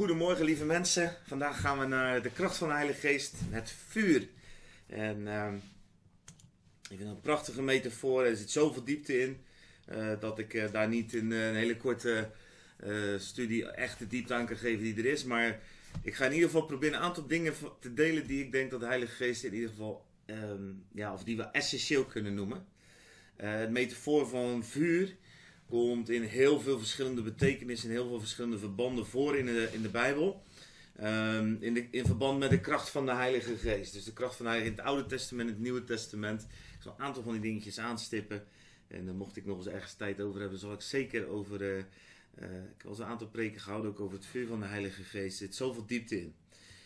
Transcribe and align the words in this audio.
Goedemorgen 0.00 0.44
lieve 0.44 0.64
mensen. 0.64 1.16
Vandaag 1.26 1.60
gaan 1.60 1.78
we 1.78 1.86
naar 1.86 2.22
de 2.22 2.30
kracht 2.30 2.56
van 2.56 2.68
de 2.68 2.74
Heilige 2.74 3.00
Geest, 3.00 3.34
het 3.50 3.74
vuur. 3.88 4.28
En 4.86 5.28
ehm, 5.28 5.54
ik 6.82 6.96
vind 6.96 7.00
het 7.00 7.08
een 7.08 7.20
prachtige 7.20 7.62
metafoor. 7.62 8.24
Er 8.24 8.36
zit 8.36 8.50
zoveel 8.50 8.84
diepte 8.84 9.20
in 9.20 9.40
eh, 9.84 10.20
dat 10.20 10.38
ik 10.38 10.54
eh, 10.54 10.72
daar 10.72 10.88
niet 10.88 11.14
in 11.14 11.32
eh, 11.32 11.48
een 11.48 11.54
hele 11.54 11.76
korte 11.76 12.30
studie 13.18 13.70
echt 13.70 13.98
de 13.98 14.06
diepte 14.06 14.34
aan 14.34 14.46
kan 14.46 14.56
geven 14.56 14.82
die 14.82 14.96
er 14.96 15.12
is. 15.12 15.24
Maar 15.24 15.60
ik 16.02 16.14
ga 16.14 16.24
in 16.24 16.32
ieder 16.32 16.48
geval 16.48 16.66
proberen 16.66 16.94
een 16.94 17.04
aantal 17.04 17.26
dingen 17.26 17.54
te 17.80 17.94
delen 17.94 18.26
die 18.26 18.44
ik 18.44 18.52
denk 18.52 18.70
dat 18.70 18.80
de 18.80 18.86
Heilige 18.86 19.14
Geest 19.14 19.44
in 19.44 19.54
ieder 19.54 19.68
geval, 19.68 20.06
ehm, 20.26 20.72
ja, 20.92 21.12
of 21.12 21.24
die 21.24 21.36
we 21.36 21.42
essentieel 21.42 22.04
kunnen 22.04 22.34
noemen. 22.34 22.66
Het 23.36 23.70
metafoor 23.70 24.28
van 24.28 24.64
vuur 24.64 25.16
komt 25.70 26.10
in 26.10 26.22
heel 26.22 26.60
veel 26.60 26.78
verschillende 26.78 27.22
betekenissen, 27.22 27.88
in 27.88 27.94
heel 27.94 28.08
veel 28.08 28.18
verschillende 28.18 28.58
verbanden 28.58 29.06
voor 29.06 29.36
in 29.36 29.46
de, 29.46 29.68
in 29.72 29.82
de 29.82 29.88
Bijbel. 29.88 30.42
Ehm, 30.96 31.56
in, 31.60 31.74
de, 31.74 31.86
in 31.90 32.06
verband 32.06 32.38
met 32.38 32.50
de 32.50 32.60
kracht 32.60 32.90
van 32.90 33.06
de 33.06 33.14
Heilige 33.14 33.56
Geest. 33.56 33.92
Dus 33.92 34.04
de 34.04 34.12
kracht 34.12 34.36
van 34.36 34.44
de 34.44 34.50
Heilige 34.50 34.72
in 34.72 34.78
het 34.78 34.86
Oude 34.86 35.06
Testament, 35.06 35.48
het 35.48 35.58
Nieuwe 35.58 35.84
Testament. 35.84 36.42
Ik 36.42 36.82
zal 36.82 36.94
een 36.98 37.04
aantal 37.04 37.22
van 37.22 37.32
die 37.32 37.40
dingetjes 37.40 37.78
aanstippen. 37.78 38.44
En 38.88 39.06
dan 39.06 39.16
mocht 39.16 39.36
ik 39.36 39.46
nog 39.46 39.56
eens 39.56 39.66
ergens 39.66 39.94
tijd 39.94 40.20
over 40.20 40.40
hebben, 40.40 40.58
zal 40.58 40.72
ik 40.72 40.80
zeker 40.80 41.26
over. 41.28 41.62
eh, 41.62 41.78
eh, 42.34 42.64
ik 42.78 42.84
eens 42.88 42.98
een 42.98 43.04
aantal 43.04 43.28
preken 43.28 43.60
gehouden, 43.60 43.90
ook 43.90 44.00
over 44.00 44.16
het 44.16 44.26
vuur 44.26 44.46
van 44.46 44.60
de 44.60 44.66
Heilige 44.66 45.02
Geest. 45.02 45.40
Er 45.40 45.46
zit 45.46 45.54
zoveel 45.54 45.86
diepte 45.86 46.20
in. 46.20 46.34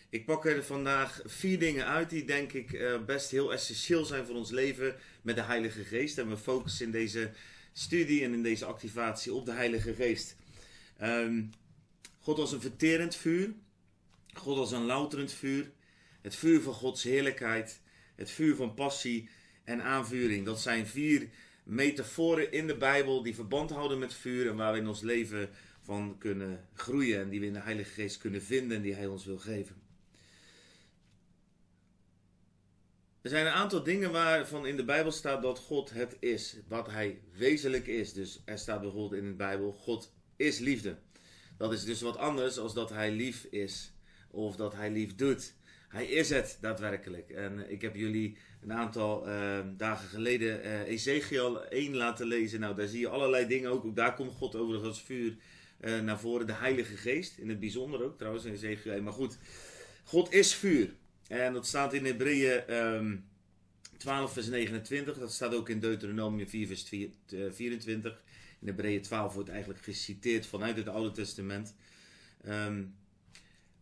Ik 0.08 0.24
pak 0.24 0.46
er 0.46 0.64
vandaag 0.64 1.20
vier 1.24 1.58
dingen 1.58 1.86
uit 1.86 2.10
die 2.10 2.24
denk 2.24 2.52
ik 2.52 2.72
eh, 2.72 3.04
best 3.04 3.30
heel 3.30 3.52
essentieel 3.52 4.04
zijn 4.04 4.26
voor 4.26 4.36
ons 4.36 4.50
leven 4.50 4.96
met 5.22 5.36
de 5.36 5.42
Heilige 5.42 5.84
Geest. 5.84 6.18
En 6.18 6.28
we 6.28 6.36
focussen 6.36 6.86
in 6.86 6.92
deze 6.92 7.30
studie 7.76 8.24
en 8.24 8.32
in 8.32 8.42
deze 8.42 8.64
activatie 8.64 9.32
op 9.34 9.46
de 9.46 9.52
Heilige 9.52 9.94
Geest. 9.94 10.36
Ehm, 10.96 11.42
God 12.20 12.38
als 12.38 12.52
een 12.52 12.60
verterend 12.60 13.16
vuur. 13.16 13.52
God 14.32 14.58
als 14.58 14.72
een 14.72 14.84
louterend 14.84 15.32
vuur. 15.32 15.70
Het 16.20 16.36
vuur 16.36 16.60
van 16.60 16.72
Gods 16.72 17.02
heerlijkheid. 17.02 17.80
Het 18.14 18.30
vuur 18.30 18.56
van 18.56 18.74
passie 18.74 19.28
en 19.64 19.82
aanvuring. 19.82 20.44
Dat 20.44 20.60
zijn 20.60 20.86
vier 20.86 21.28
metaforen 21.64 22.52
in 22.52 22.66
de 22.66 22.76
Bijbel 22.76 23.22
die 23.22 23.34
verband 23.34 23.70
houden 23.70 23.98
met 23.98 24.14
vuur 24.14 24.48
en 24.48 24.56
waar 24.56 24.72
we 24.72 24.78
in 24.78 24.88
ons 24.88 25.00
leven 25.00 25.50
van 25.82 26.16
kunnen 26.18 26.68
groeien. 26.74 27.20
En 27.20 27.28
die 27.28 27.40
we 27.40 27.46
in 27.46 27.52
de 27.52 27.60
Heilige 27.60 27.90
Geest 27.90 28.18
kunnen 28.18 28.42
vinden 28.42 28.76
en 28.76 28.82
die 28.82 28.94
Hij 28.94 29.06
ons 29.06 29.24
wil 29.24 29.38
geven. 29.38 29.83
Er 33.24 33.30
zijn 33.30 33.46
een 33.46 33.52
aantal 33.52 33.82
dingen 33.82 34.12
waarvan 34.12 34.66
in 34.66 34.76
de 34.76 34.84
Bijbel 34.84 35.12
staat 35.12 35.42
dat 35.42 35.58
God 35.58 35.90
het 35.90 36.16
is, 36.20 36.56
wat 36.68 36.90
Hij 36.90 37.20
wezenlijk 37.32 37.86
is. 37.86 38.12
Dus 38.12 38.42
er 38.44 38.58
staat 38.58 38.80
bijvoorbeeld 38.80 39.22
in 39.22 39.28
de 39.28 39.36
Bijbel: 39.36 39.72
God 39.72 40.12
is 40.36 40.58
liefde. 40.58 40.96
Dat 41.58 41.72
is 41.72 41.84
dus 41.84 42.00
wat 42.00 42.16
anders 42.16 42.54
dan 42.54 42.74
dat 42.74 42.90
Hij 42.90 43.10
lief 43.10 43.44
is 43.44 43.92
of 44.30 44.56
dat 44.56 44.74
Hij 44.74 44.90
lief 44.90 45.14
doet. 45.14 45.54
Hij 45.88 46.06
is 46.06 46.30
het 46.30 46.58
daadwerkelijk. 46.60 47.30
En 47.30 47.70
ik 47.70 47.82
heb 47.82 47.94
jullie 47.96 48.36
een 48.62 48.72
aantal 48.72 49.28
eh, 49.28 49.58
dagen 49.76 50.08
geleden 50.08 50.62
eh, 50.62 50.80
Ezekiel 50.80 51.64
1 51.64 51.96
laten 51.96 52.26
lezen. 52.26 52.60
Nou, 52.60 52.76
daar 52.76 52.88
zie 52.88 53.00
je 53.00 53.08
allerlei 53.08 53.46
dingen 53.46 53.70
ook. 53.70 53.84
Ook 53.84 53.96
daar 53.96 54.14
komt 54.14 54.32
God 54.32 54.56
overigens 54.56 54.88
als 54.88 55.02
vuur 55.02 55.36
eh, 55.80 56.00
naar 56.00 56.18
voren. 56.18 56.46
De 56.46 56.52
Heilige 56.52 56.96
Geest, 56.96 57.38
in 57.38 57.48
het 57.48 57.60
bijzonder 57.60 58.04
ook 58.04 58.18
trouwens 58.18 58.44
in 58.44 58.52
Ezekiel 58.52 58.92
1. 58.92 59.02
Maar 59.02 59.12
goed, 59.12 59.38
God 60.04 60.32
is 60.32 60.54
vuur. 60.54 60.94
En 61.28 61.52
dat 61.52 61.66
staat 61.66 61.94
in 61.94 62.04
Hebreeën 62.04 62.66
ehm 62.66 63.16
12 63.96 64.32
vers 64.32 64.46
29. 64.46 65.18
Dat 65.18 65.32
staat 65.32 65.54
ook 65.54 65.68
in 65.68 65.80
Deuteronomium 65.80 66.48
4 66.48 66.66
vers 66.66 66.82
4, 66.82 67.08
eh, 67.28 67.38
24. 67.50 68.22
In 68.60 68.66
Hebreeën 68.66 69.02
12 69.02 69.34
wordt 69.34 69.48
eigenlijk 69.48 69.82
geciteerd 69.82 70.46
vanuit 70.46 70.76
het 70.76 70.88
Oude 70.88 71.10
Testament. 71.10 71.74
Ehm, 72.42 72.84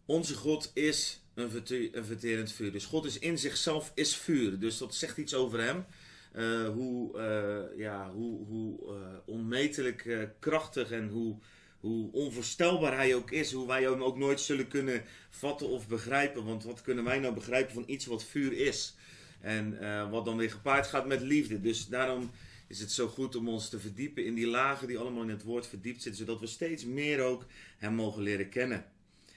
onze 0.06 0.34
God 0.34 0.70
is 0.74 1.22
een, 1.34 1.50
verte- 1.50 1.96
een 1.96 2.04
verterend 2.04 2.52
vuur. 2.52 2.72
Dus 2.72 2.84
God 2.84 3.04
is 3.04 3.18
in 3.18 3.38
zichzelf 3.38 3.92
is 3.94 4.16
vuur. 4.16 4.58
Dus 4.58 4.78
dat 4.78 4.94
zegt 4.94 5.16
iets 5.16 5.34
over 5.34 5.60
hem. 5.60 5.84
Eh, 6.32 6.68
hoe 6.68 7.18
eh, 7.18 7.78
ja, 7.78 8.10
hoe, 8.10 8.46
hoe 8.46 8.94
onmetelijk 9.24 10.28
krachtig 10.38 10.90
en 10.90 11.08
hoe, 11.08 11.36
hoe 11.82 12.12
onvoorstelbaar 12.12 12.96
hij 12.96 13.14
ook 13.14 13.30
is. 13.30 13.52
Hoe 13.52 13.66
wij 13.66 13.82
hem 13.82 14.02
ook 14.02 14.16
nooit 14.16 14.40
zullen 14.40 14.68
kunnen 14.68 15.02
vatten 15.30 15.68
of 15.68 15.88
begrijpen. 15.88 16.44
Want 16.44 16.64
wat 16.64 16.82
kunnen 16.82 17.04
wij 17.04 17.18
nou 17.18 17.34
begrijpen 17.34 17.74
van 17.74 17.84
iets 17.86 18.06
wat 18.06 18.24
vuur 18.24 18.52
is? 18.52 18.94
En 19.40 19.80
eh, 19.80 20.10
wat 20.10 20.24
dan 20.24 20.36
weer 20.36 20.50
gepaard 20.50 20.86
gaat 20.86 21.06
met 21.06 21.20
liefde. 21.20 21.60
Dus 21.60 21.86
daarom 21.86 22.30
is 22.66 22.80
het 22.80 22.92
zo 22.92 23.08
goed 23.08 23.36
om 23.36 23.48
ons 23.48 23.68
te 23.68 23.80
verdiepen 23.80 24.24
in 24.24 24.34
die 24.34 24.46
lagen 24.46 24.86
die 24.86 24.98
allemaal 24.98 25.22
in 25.22 25.28
het 25.28 25.42
woord 25.42 25.66
verdiept 25.66 26.02
zitten. 26.02 26.26
Zodat 26.26 26.40
we 26.40 26.46
steeds 26.46 26.84
meer 26.84 27.20
ook 27.20 27.46
hem 27.78 27.94
mogen 27.94 28.22
leren 28.22 28.48
kennen. 28.48 28.84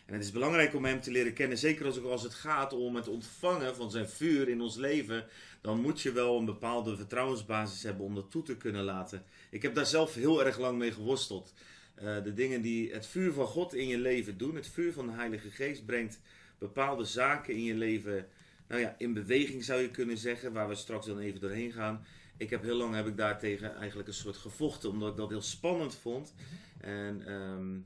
En 0.05 0.13
het 0.13 0.23
is 0.23 0.31
belangrijk 0.31 0.75
om 0.75 0.85
hem 0.85 1.01
te 1.01 1.11
leren 1.11 1.33
kennen, 1.33 1.57
zeker 1.57 1.85
als, 1.85 2.03
als 2.03 2.23
het 2.23 2.33
gaat 2.33 2.73
om 2.73 2.95
het 2.95 3.07
ontvangen 3.07 3.75
van 3.75 3.91
zijn 3.91 4.09
vuur 4.09 4.49
in 4.49 4.61
ons 4.61 4.75
leven. 4.75 5.25
Dan 5.61 5.81
moet 5.81 6.01
je 6.01 6.11
wel 6.11 6.37
een 6.37 6.45
bepaalde 6.45 6.95
vertrouwensbasis 6.95 7.83
hebben 7.83 8.05
om 8.05 8.15
dat 8.15 8.31
toe 8.31 8.43
te 8.43 8.57
kunnen 8.57 8.83
laten. 8.83 9.23
Ik 9.49 9.61
heb 9.61 9.75
daar 9.75 9.85
zelf 9.85 10.13
heel 10.13 10.45
erg 10.45 10.57
lang 10.57 10.77
mee 10.77 10.91
geworsteld. 10.91 11.53
Eh, 11.95 12.23
de 12.23 12.33
dingen 12.33 12.61
die 12.61 12.93
het 12.93 13.07
vuur 13.07 13.33
van 13.33 13.45
God 13.45 13.73
in 13.73 13.87
je 13.87 13.97
leven 13.97 14.37
doen, 14.37 14.55
het 14.55 14.67
vuur 14.67 14.93
van 14.93 15.07
de 15.07 15.13
Heilige 15.13 15.49
Geest 15.49 15.85
brengt 15.85 16.19
bepaalde 16.57 17.05
zaken 17.05 17.53
in 17.53 17.63
je 17.63 17.73
leven 17.73 18.27
nou 18.67 18.81
ja, 18.81 18.95
in 18.97 19.13
beweging 19.13 19.63
zou 19.63 19.81
je 19.81 19.91
kunnen 19.91 20.17
zeggen, 20.17 20.53
waar 20.53 20.67
we 20.67 20.75
straks 20.75 21.05
dan 21.05 21.19
even 21.19 21.39
doorheen 21.39 21.71
gaan. 21.71 22.05
Ik 22.37 22.49
heb 22.49 22.61
heel 22.61 22.75
lang 22.75 22.95
heb 22.95 23.07
ik 23.07 23.17
daartegen 23.17 23.75
eigenlijk 23.75 24.07
een 24.07 24.13
soort 24.13 24.37
gevochten, 24.37 24.89
omdat 24.89 25.11
ik 25.11 25.17
dat 25.17 25.29
heel 25.29 25.41
spannend 25.41 25.95
vond. 25.95 26.33
En 26.79 27.27
ehm, 27.27 27.79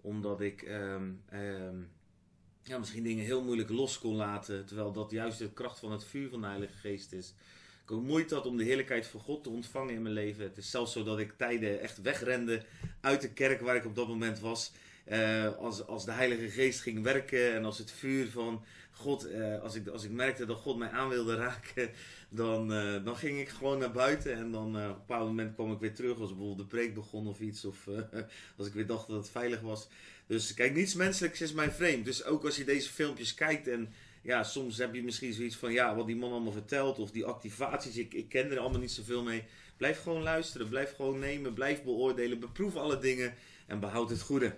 omdat 0.00 0.40
ik 0.40 0.62
ehm, 0.62 1.10
ehm, 1.28 1.76
ja, 2.62 2.78
misschien 2.78 3.02
dingen 3.02 3.24
heel 3.24 3.44
moeilijk 3.44 3.70
los 3.70 3.98
kon 3.98 4.14
laten, 4.14 4.66
terwijl 4.66 4.92
dat 4.92 5.10
juist 5.10 5.38
de 5.38 5.52
kracht 5.52 5.78
van 5.78 5.92
het 5.92 6.04
vuur 6.04 6.28
van 6.28 6.40
de 6.40 6.46
Heilige 6.46 6.76
Geest 6.76 7.12
is. 7.12 7.34
Moeite 7.96 8.34
had 8.34 8.46
om 8.46 8.56
de 8.56 8.64
heerlijkheid 8.64 9.06
van 9.06 9.20
God 9.20 9.42
te 9.42 9.50
ontvangen 9.50 9.94
in 9.94 10.02
mijn 10.02 10.14
leven. 10.14 10.44
Het 10.44 10.56
is 10.56 10.70
zelfs 10.70 10.92
zo 10.92 11.02
dat 11.02 11.18
ik 11.18 11.32
tijden 11.36 11.80
echt 11.80 12.02
wegrende 12.02 12.62
uit 13.00 13.20
de 13.20 13.32
kerk 13.32 13.60
waar 13.60 13.76
ik 13.76 13.84
op 13.84 13.94
dat 13.94 14.08
moment 14.08 14.40
was. 14.40 14.72
Eh, 15.04 15.56
als, 15.56 15.86
als 15.86 16.04
de 16.04 16.12
Heilige 16.12 16.50
Geest 16.50 16.80
ging 16.80 17.02
werken 17.02 17.54
en 17.54 17.64
als 17.64 17.78
het 17.78 17.90
vuur 17.90 18.30
van 18.30 18.64
God, 18.90 19.24
eh, 19.24 19.62
als, 19.62 19.74
ik, 19.74 19.88
als 19.88 20.04
ik 20.04 20.10
merkte 20.10 20.46
dat 20.46 20.58
God 20.58 20.78
mij 20.78 20.90
aan 20.90 21.08
wilde 21.08 21.36
raken, 21.36 21.90
dan, 22.28 22.72
eh, 22.72 23.04
dan 23.04 23.16
ging 23.16 23.40
ik 23.40 23.48
gewoon 23.48 23.78
naar 23.78 23.92
buiten 23.92 24.34
en 24.34 24.50
dan 24.50 24.66
op 24.68 24.74
een 24.74 24.94
bepaald 24.94 25.26
moment 25.26 25.54
kwam 25.54 25.72
ik 25.72 25.78
weer 25.78 25.94
terug 25.94 26.18
als 26.18 26.28
bijvoorbeeld 26.28 26.58
de 26.58 26.76
preek 26.76 26.94
begon 26.94 27.26
of 27.26 27.40
iets, 27.40 27.64
of 27.64 27.88
als 28.58 28.66
ik 28.66 28.72
weer 28.72 28.86
dacht 28.86 29.08
dat 29.08 29.16
het 29.16 29.30
veilig 29.30 29.60
was. 29.60 29.88
Dus 30.26 30.54
kijk, 30.54 30.74
niets 30.74 30.94
menselijks 30.94 31.40
is 31.40 31.52
mij 31.52 31.70
vreemd. 31.70 32.04
Dus 32.04 32.24
ook 32.24 32.44
als 32.44 32.56
je 32.56 32.64
deze 32.64 32.90
filmpjes 32.90 33.34
kijkt 33.34 33.68
en 33.68 33.92
ja, 34.22 34.44
soms 34.44 34.78
heb 34.78 34.94
je 34.94 35.02
misschien 35.02 35.32
zoiets 35.32 35.56
van, 35.56 35.72
ja, 35.72 35.94
wat 35.94 36.06
die 36.06 36.16
man 36.16 36.30
allemaal 36.30 36.52
vertelt 36.52 36.98
of 36.98 37.10
die 37.10 37.24
activaties, 37.24 37.96
ik, 37.96 38.14
ik 38.14 38.28
ken 38.28 38.50
er 38.50 38.58
allemaal 38.58 38.80
niet 38.80 38.90
zoveel 38.90 39.22
mee. 39.22 39.44
Blijf 39.76 40.02
gewoon 40.02 40.22
luisteren, 40.22 40.68
blijf 40.68 40.94
gewoon 40.94 41.18
nemen, 41.18 41.54
blijf 41.54 41.82
beoordelen, 41.82 42.40
beproef 42.40 42.76
alle 42.76 42.98
dingen 42.98 43.34
en 43.66 43.80
behoud 43.80 44.10
het 44.10 44.20
goede. 44.20 44.56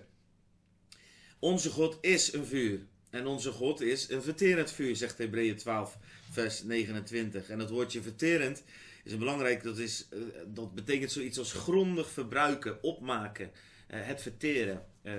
Onze 1.39 1.69
God 1.69 1.97
is 2.01 2.33
een 2.33 2.45
vuur. 2.45 2.79
En 3.09 3.25
onze 3.25 3.51
God 3.51 3.81
is 3.81 4.09
een 4.09 4.21
verterend 4.21 4.71
vuur, 4.71 4.95
zegt 4.95 5.17
Hebreeën 5.17 5.55
12, 5.55 5.97
vers 6.31 6.63
29. 6.63 7.49
En 7.49 7.59
het 7.59 7.69
woordje 7.69 8.01
verterend 8.01 8.63
is 9.03 9.17
belangrijk, 9.17 9.63
dat, 9.63 9.77
is, 9.77 10.07
eh, 10.09 10.19
dat 10.47 10.75
betekent 10.75 11.11
zoiets 11.11 11.37
als 11.37 11.51
grondig 11.51 12.09
verbruiken, 12.09 12.83
opmaken, 12.83 13.51
eh, 13.87 13.99
het 14.03 14.21
verteren. 14.21 14.85
Eh, 15.01 15.13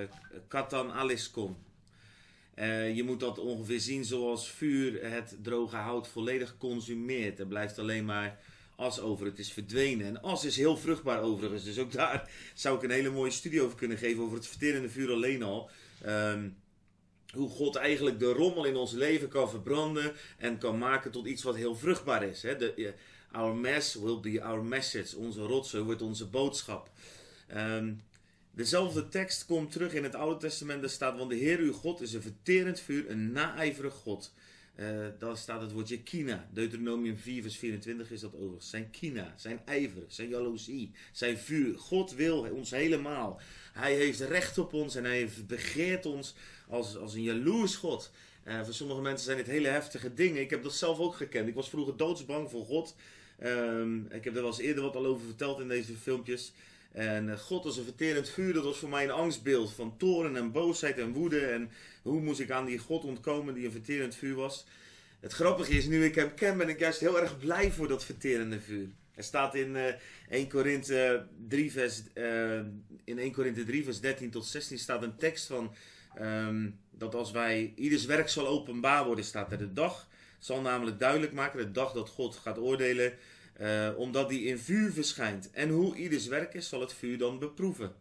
katan 0.48 0.92
aliskon. 0.92 1.56
Eh, 2.54 2.96
je 2.96 3.02
moet 3.02 3.20
dat 3.20 3.38
ongeveer 3.38 3.80
zien 3.80 4.04
zoals 4.04 4.50
vuur 4.50 5.10
het 5.10 5.36
droge 5.42 5.76
hout 5.76 6.08
volledig 6.08 6.56
consumeert. 6.58 7.38
Er 7.38 7.46
blijft 7.46 7.78
alleen 7.78 8.04
maar 8.04 8.38
as 8.76 9.00
over, 9.00 9.26
het 9.26 9.38
is 9.38 9.52
verdwenen. 9.52 10.06
En 10.06 10.22
as 10.22 10.44
is 10.44 10.56
heel 10.56 10.76
vruchtbaar 10.76 11.22
overigens, 11.22 11.64
dus 11.64 11.78
ook 11.78 11.92
daar 11.92 12.30
zou 12.54 12.76
ik 12.76 12.82
een 12.82 12.90
hele 12.90 13.10
mooie 13.10 13.30
studie 13.30 13.62
over 13.62 13.76
kunnen 13.76 13.98
geven, 13.98 14.22
over 14.22 14.36
het 14.36 14.46
verterende 14.46 14.88
vuur 14.88 15.12
alleen 15.12 15.42
al. 15.42 15.70
Ehm, 16.02 16.48
hoe 17.32 17.48
God 17.48 17.76
eigenlijk 17.76 18.18
de 18.18 18.32
rommel 18.32 18.64
in 18.64 18.76
ons 18.76 18.92
leven 18.92 19.28
kan 19.28 19.50
verbranden 19.50 20.12
en 20.38 20.58
kan 20.58 20.78
maken 20.78 21.10
tot 21.10 21.26
iets 21.26 21.42
wat 21.42 21.56
heel 21.56 21.76
vruchtbaar 21.76 22.22
is. 22.22 22.42
Hè? 22.42 22.56
De, 22.56 22.74
eh, 22.74 22.92
our 23.40 23.54
mess 23.54 23.94
will 23.94 24.20
be 24.20 24.42
our 24.42 24.64
message. 24.64 25.16
Onze 25.16 25.42
rotzooi 25.42 25.84
wordt 25.84 26.02
onze 26.02 26.26
boodschap. 26.26 26.90
Ehm, 27.46 27.92
dezelfde 28.54 29.08
tekst 29.08 29.46
komt 29.46 29.72
terug 29.72 29.92
in 29.92 30.02
het 30.02 30.14
Oude 30.14 30.40
Testament. 30.40 30.80
Daar 30.80 30.90
staat, 30.90 31.18
want 31.18 31.30
de 31.30 31.36
Heer 31.36 31.58
uw 31.58 31.72
God 31.72 32.00
is 32.00 32.12
een 32.12 32.22
verterend 32.22 32.80
vuur, 32.80 33.10
een 33.10 33.32
naijverig 33.32 33.94
God. 33.94 34.32
Eh 34.74 34.86
daar 35.18 35.36
staat 35.36 35.60
het 35.60 35.72
woordje 35.72 36.02
kina. 36.02 36.48
Deuteronomium 36.52 37.16
4 37.16 37.42
vers 37.42 37.56
24 37.56 38.10
is 38.10 38.20
dat 38.20 38.34
overigens. 38.34 38.70
Zijn 38.70 38.90
kina, 38.90 39.34
zijn 39.36 39.60
ijver, 39.64 40.02
zijn 40.08 40.28
jaloezie, 40.28 40.90
zijn 41.12 41.38
vuur. 41.38 41.78
God 41.78 42.14
wil 42.14 42.48
ons 42.52 42.70
helemaal. 42.70 43.40
Hij 43.72 43.94
heeft 43.94 44.20
recht 44.20 44.58
op 44.58 44.72
ons 44.72 44.94
en 44.94 45.04
hij 45.04 45.28
begeert 45.46 46.06
ons 46.06 46.34
als, 46.68 46.96
als 46.96 47.14
een 47.14 47.22
jaloers 47.22 47.76
God. 47.76 48.10
Eh, 48.42 48.64
voor 48.64 48.74
sommige 48.74 49.00
mensen 49.00 49.24
zijn 49.24 49.36
dit 49.36 49.46
hele 49.46 49.68
heftige 49.68 50.14
dingen. 50.14 50.40
Ik 50.40 50.50
heb 50.50 50.62
dat 50.62 50.74
zelf 50.74 50.98
ook 50.98 51.14
gekend. 51.14 51.48
Ik 51.48 51.54
was 51.54 51.68
vroeger 51.68 51.96
doodsbang 51.96 52.50
voor 52.50 52.64
God. 52.64 52.94
Ehm, 53.38 53.98
ik 53.98 54.24
heb 54.24 54.26
er 54.26 54.32
wel 54.32 54.46
eens 54.46 54.58
eerder 54.58 54.82
wat 54.82 54.96
al 54.96 55.06
over 55.06 55.26
verteld 55.26 55.60
in 55.60 55.68
deze 55.68 55.94
filmpjes. 55.94 56.52
En 56.94 57.30
eh, 57.30 57.38
God 57.38 57.64
als 57.64 57.76
een 57.76 57.84
verterend 57.84 58.30
vuur, 58.30 58.52
dat 58.52 58.64
was 58.64 58.78
voor 58.78 58.88
mij 58.88 59.04
een 59.04 59.10
angstbeeld 59.10 59.72
van 59.72 59.96
toren 59.96 60.36
en 60.36 60.52
boosheid 60.52 60.98
en 60.98 61.12
woede. 61.12 61.40
En 61.46 61.70
hoe 62.02 62.20
moest 62.20 62.40
ik 62.40 62.50
aan 62.50 62.64
die 62.64 62.78
God 62.78 63.04
ontkomen 63.04 63.54
die 63.54 63.64
een 63.64 63.72
verterend 63.72 64.14
vuur 64.14 64.34
was? 64.34 64.66
Het 65.20 65.32
grappige 65.32 65.72
is, 65.72 65.86
nu 65.86 66.04
ik 66.04 66.14
hem 66.14 66.34
ken, 66.34 66.58
ben 66.58 66.68
ik 66.68 66.78
juist 66.78 67.00
heel 67.00 67.20
erg 67.20 67.38
blij 67.38 67.72
voor 67.72 67.88
dat 67.88 68.04
verterende 68.04 68.60
vuur. 68.60 68.88
Er 69.14 69.24
staat 69.24 69.54
in 69.54 69.74
uh, 69.74 69.84
1 70.28 70.48
Korinthe 70.48 71.26
3 71.48 71.72
vers, 71.72 72.02
uh, 72.14 72.58
in 73.04 73.18
1 73.18 73.32
Korinthe 73.32 73.64
3 73.64 73.84
vers 73.84 74.00
13 74.00 74.30
tot 74.30 74.46
16 74.46 74.78
staat 74.78 75.02
een 75.02 75.16
tekst 75.16 75.46
van 75.46 75.74
um, 76.20 76.78
dat 76.90 77.14
als 77.14 77.30
wij 77.30 77.72
ieders 77.76 78.04
werk 78.04 78.28
zal 78.28 78.46
openbaar 78.46 79.04
worden, 79.04 79.24
staat 79.24 79.52
er 79.52 79.58
de 79.58 79.72
dag 79.72 80.08
zal 80.38 80.60
namelijk 80.60 80.98
duidelijk 80.98 81.32
maken, 81.32 81.58
de 81.58 81.70
dag 81.70 81.92
dat 81.92 82.08
God 82.08 82.36
gaat 82.36 82.58
oordelen, 82.58 83.12
uh, 83.60 83.88
omdat 83.96 84.28
die 84.28 84.44
in 84.44 84.58
vuur 84.58 84.92
verschijnt. 84.92 85.50
En 85.50 85.68
hoe 85.68 85.96
ieders 85.96 86.26
werk 86.26 86.54
is, 86.54 86.68
zal 86.68 86.80
het 86.80 86.92
vuur 86.92 87.18
dan 87.18 87.38
beproeven. 87.38 87.94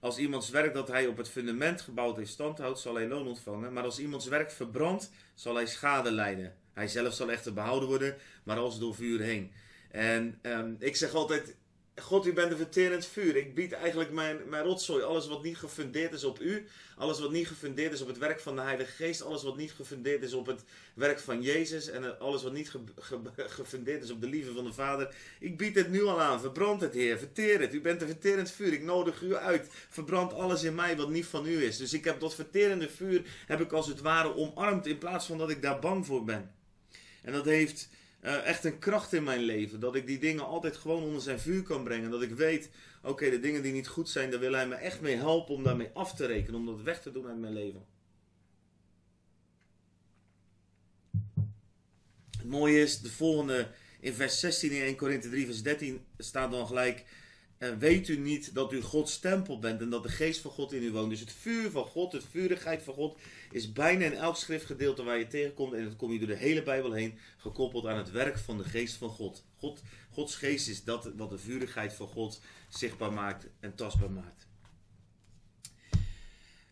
Als 0.00 0.18
iemands 0.18 0.50
werk 0.50 0.74
dat 0.74 0.88
hij 0.88 1.06
op 1.06 1.16
het 1.16 1.28
fundament 1.28 1.80
gebouwd 1.80 2.18
is 2.18 2.30
stand 2.30 2.58
houdt, 2.58 2.78
zal 2.78 2.94
hij 2.94 3.08
loon 3.08 3.26
ontvangen. 3.26 3.72
Maar 3.72 3.84
als 3.84 3.98
iemands 3.98 4.26
werk 4.26 4.50
verbrandt, 4.50 5.10
zal 5.34 5.54
hij 5.54 5.66
schade 5.66 6.12
lijden. 6.12 6.54
Hij 6.72 6.88
zelf 6.88 7.14
zal 7.14 7.30
echter 7.30 7.52
behouden 7.52 7.88
worden, 7.88 8.16
maar 8.42 8.56
als 8.56 8.78
door 8.78 8.94
vuur 8.94 9.20
heen. 9.20 9.52
En 9.90 10.38
um, 10.42 10.76
ik 10.78 10.96
zeg 10.96 11.14
altijd, 11.14 11.56
God, 11.96 12.26
u 12.26 12.32
bent 12.32 12.50
een 12.50 12.56
verterend 12.56 13.06
vuur. 13.06 13.36
Ik 13.36 13.54
bied 13.54 13.72
eigenlijk 13.72 14.10
mijn, 14.10 14.38
mijn 14.48 14.64
rotzooi. 14.64 15.02
Alles 15.02 15.28
wat 15.28 15.42
niet 15.42 15.56
gefundeerd 15.56 16.12
is 16.12 16.24
op 16.24 16.40
u. 16.40 16.66
Alles 16.96 17.20
wat 17.20 17.30
niet 17.30 17.46
gefundeerd 17.46 17.92
is 17.92 18.00
op 18.00 18.08
het 18.08 18.18
werk 18.18 18.40
van 18.40 18.56
de 18.56 18.62
Heilige 18.62 18.90
Geest. 18.90 19.22
Alles 19.22 19.42
wat 19.42 19.56
niet 19.56 19.72
gefundeerd 19.72 20.22
is 20.22 20.32
op 20.32 20.46
het 20.46 20.64
werk 20.94 21.18
van 21.18 21.42
Jezus. 21.42 21.88
En 21.88 22.18
alles 22.18 22.42
wat 22.42 22.52
niet 22.52 22.70
ge, 22.70 22.78
ge, 22.98 23.20
gefundeerd 23.60 24.02
is 24.02 24.10
op 24.10 24.20
de 24.20 24.26
liefde 24.26 24.52
van 24.52 24.64
de 24.64 24.72
Vader. 24.72 25.14
Ik 25.40 25.56
bied 25.56 25.74
het 25.74 25.90
nu 25.90 26.04
al 26.04 26.20
aan. 26.20 26.40
Verbrand 26.40 26.80
het, 26.80 26.94
Heer. 26.94 27.18
Verteer 27.18 27.60
het. 27.60 27.74
U 27.74 27.80
bent 27.80 28.00
een 28.00 28.08
verterend 28.08 28.50
vuur. 28.50 28.72
Ik 28.72 28.82
nodig 28.82 29.22
u 29.22 29.34
uit. 29.34 29.66
Verbrand 29.88 30.32
alles 30.32 30.62
in 30.62 30.74
mij 30.74 30.96
wat 30.96 31.10
niet 31.10 31.26
van 31.26 31.46
u 31.46 31.64
is. 31.64 31.76
Dus 31.76 31.92
ik 31.92 32.04
heb 32.04 32.20
dat 32.20 32.34
verterende 32.34 32.88
vuur 32.88 33.22
heb 33.46 33.60
ik 33.60 33.72
als 33.72 33.86
het 33.86 34.00
ware 34.00 34.34
omarmd. 34.34 34.86
In 34.86 34.98
plaats 34.98 35.26
van 35.26 35.38
dat 35.38 35.50
ik 35.50 35.62
daar 35.62 35.78
bang 35.78 36.06
voor 36.06 36.24
ben. 36.24 36.54
En 37.22 37.32
dat 37.32 37.44
heeft 37.44 37.88
uh, 38.22 38.46
echt 38.46 38.64
een 38.64 38.78
kracht 38.78 39.12
in 39.12 39.24
mijn 39.24 39.40
leven. 39.40 39.80
Dat 39.80 39.94
ik 39.94 40.06
die 40.06 40.18
dingen 40.18 40.46
altijd 40.46 40.76
gewoon 40.76 41.02
onder 41.02 41.22
zijn 41.22 41.40
vuur 41.40 41.62
kan 41.62 41.84
brengen. 41.84 42.10
Dat 42.10 42.22
ik 42.22 42.30
weet, 42.30 42.70
oké, 43.02 43.30
de 43.30 43.40
dingen 43.40 43.62
die 43.62 43.72
niet 43.72 43.88
goed 43.88 44.08
zijn, 44.08 44.30
daar 44.30 44.40
wil 44.40 44.52
hij 44.52 44.68
me 44.68 44.74
echt 44.74 45.00
mee 45.00 45.16
helpen 45.16 45.54
om 45.54 45.62
daarmee 45.62 45.90
af 45.94 46.14
te 46.14 46.26
rekenen. 46.26 46.60
Om 46.60 46.66
dat 46.66 46.82
weg 46.82 47.02
te 47.02 47.12
doen 47.12 47.26
uit 47.26 47.38
mijn 47.38 47.52
leven. 47.52 47.86
Het 52.30 52.48
mooie 52.48 52.80
is, 52.80 53.00
de 53.00 53.10
volgende, 53.10 53.68
in 54.00 54.12
vers 54.12 54.40
16 54.40 54.70
in 54.70 54.82
1 54.82 54.96
Korinthe 54.96 55.30
3 55.30 55.46
vers 55.46 55.62
13 55.62 56.04
staat 56.18 56.50
dan 56.50 56.66
gelijk... 56.66 57.04
En 57.60 57.78
weet 57.78 58.08
u 58.08 58.16
niet 58.18 58.54
dat 58.54 58.72
u 58.72 58.80
Gods 58.80 59.18
tempel 59.18 59.58
bent 59.58 59.80
en 59.80 59.90
dat 59.90 60.02
de 60.02 60.08
geest 60.08 60.40
van 60.40 60.50
God 60.50 60.72
in 60.72 60.82
u 60.82 60.92
woont? 60.92 61.10
Dus 61.10 61.20
het 61.20 61.32
vuur 61.32 61.70
van 61.70 61.84
God, 61.84 62.10
de 62.10 62.20
vurigheid 62.30 62.82
van 62.82 62.94
God, 62.94 63.18
is 63.50 63.72
bijna 63.72 64.04
in 64.04 64.14
elk 64.14 64.36
schriftgedeelte 64.36 65.02
waar 65.02 65.18
je 65.18 65.26
tegenkomt. 65.26 65.72
En 65.72 65.84
dat 65.84 65.96
kom 65.96 66.12
je 66.12 66.18
door 66.18 66.28
de 66.28 66.36
hele 66.36 66.62
Bijbel 66.62 66.92
heen, 66.92 67.18
gekoppeld 67.36 67.86
aan 67.86 67.96
het 67.96 68.10
werk 68.10 68.38
van 68.38 68.58
de 68.58 68.64
geest 68.64 68.96
van 68.96 69.08
God. 69.08 69.44
God 69.56 69.82
Gods 70.10 70.36
geest 70.36 70.68
is 70.68 70.84
dat 70.84 71.10
wat 71.16 71.30
de 71.30 71.38
vurigheid 71.38 71.92
van 71.92 72.06
God 72.06 72.40
zichtbaar 72.68 73.12
maakt 73.12 73.46
en 73.60 73.74
tastbaar 73.74 74.10
maakt. 74.10 74.46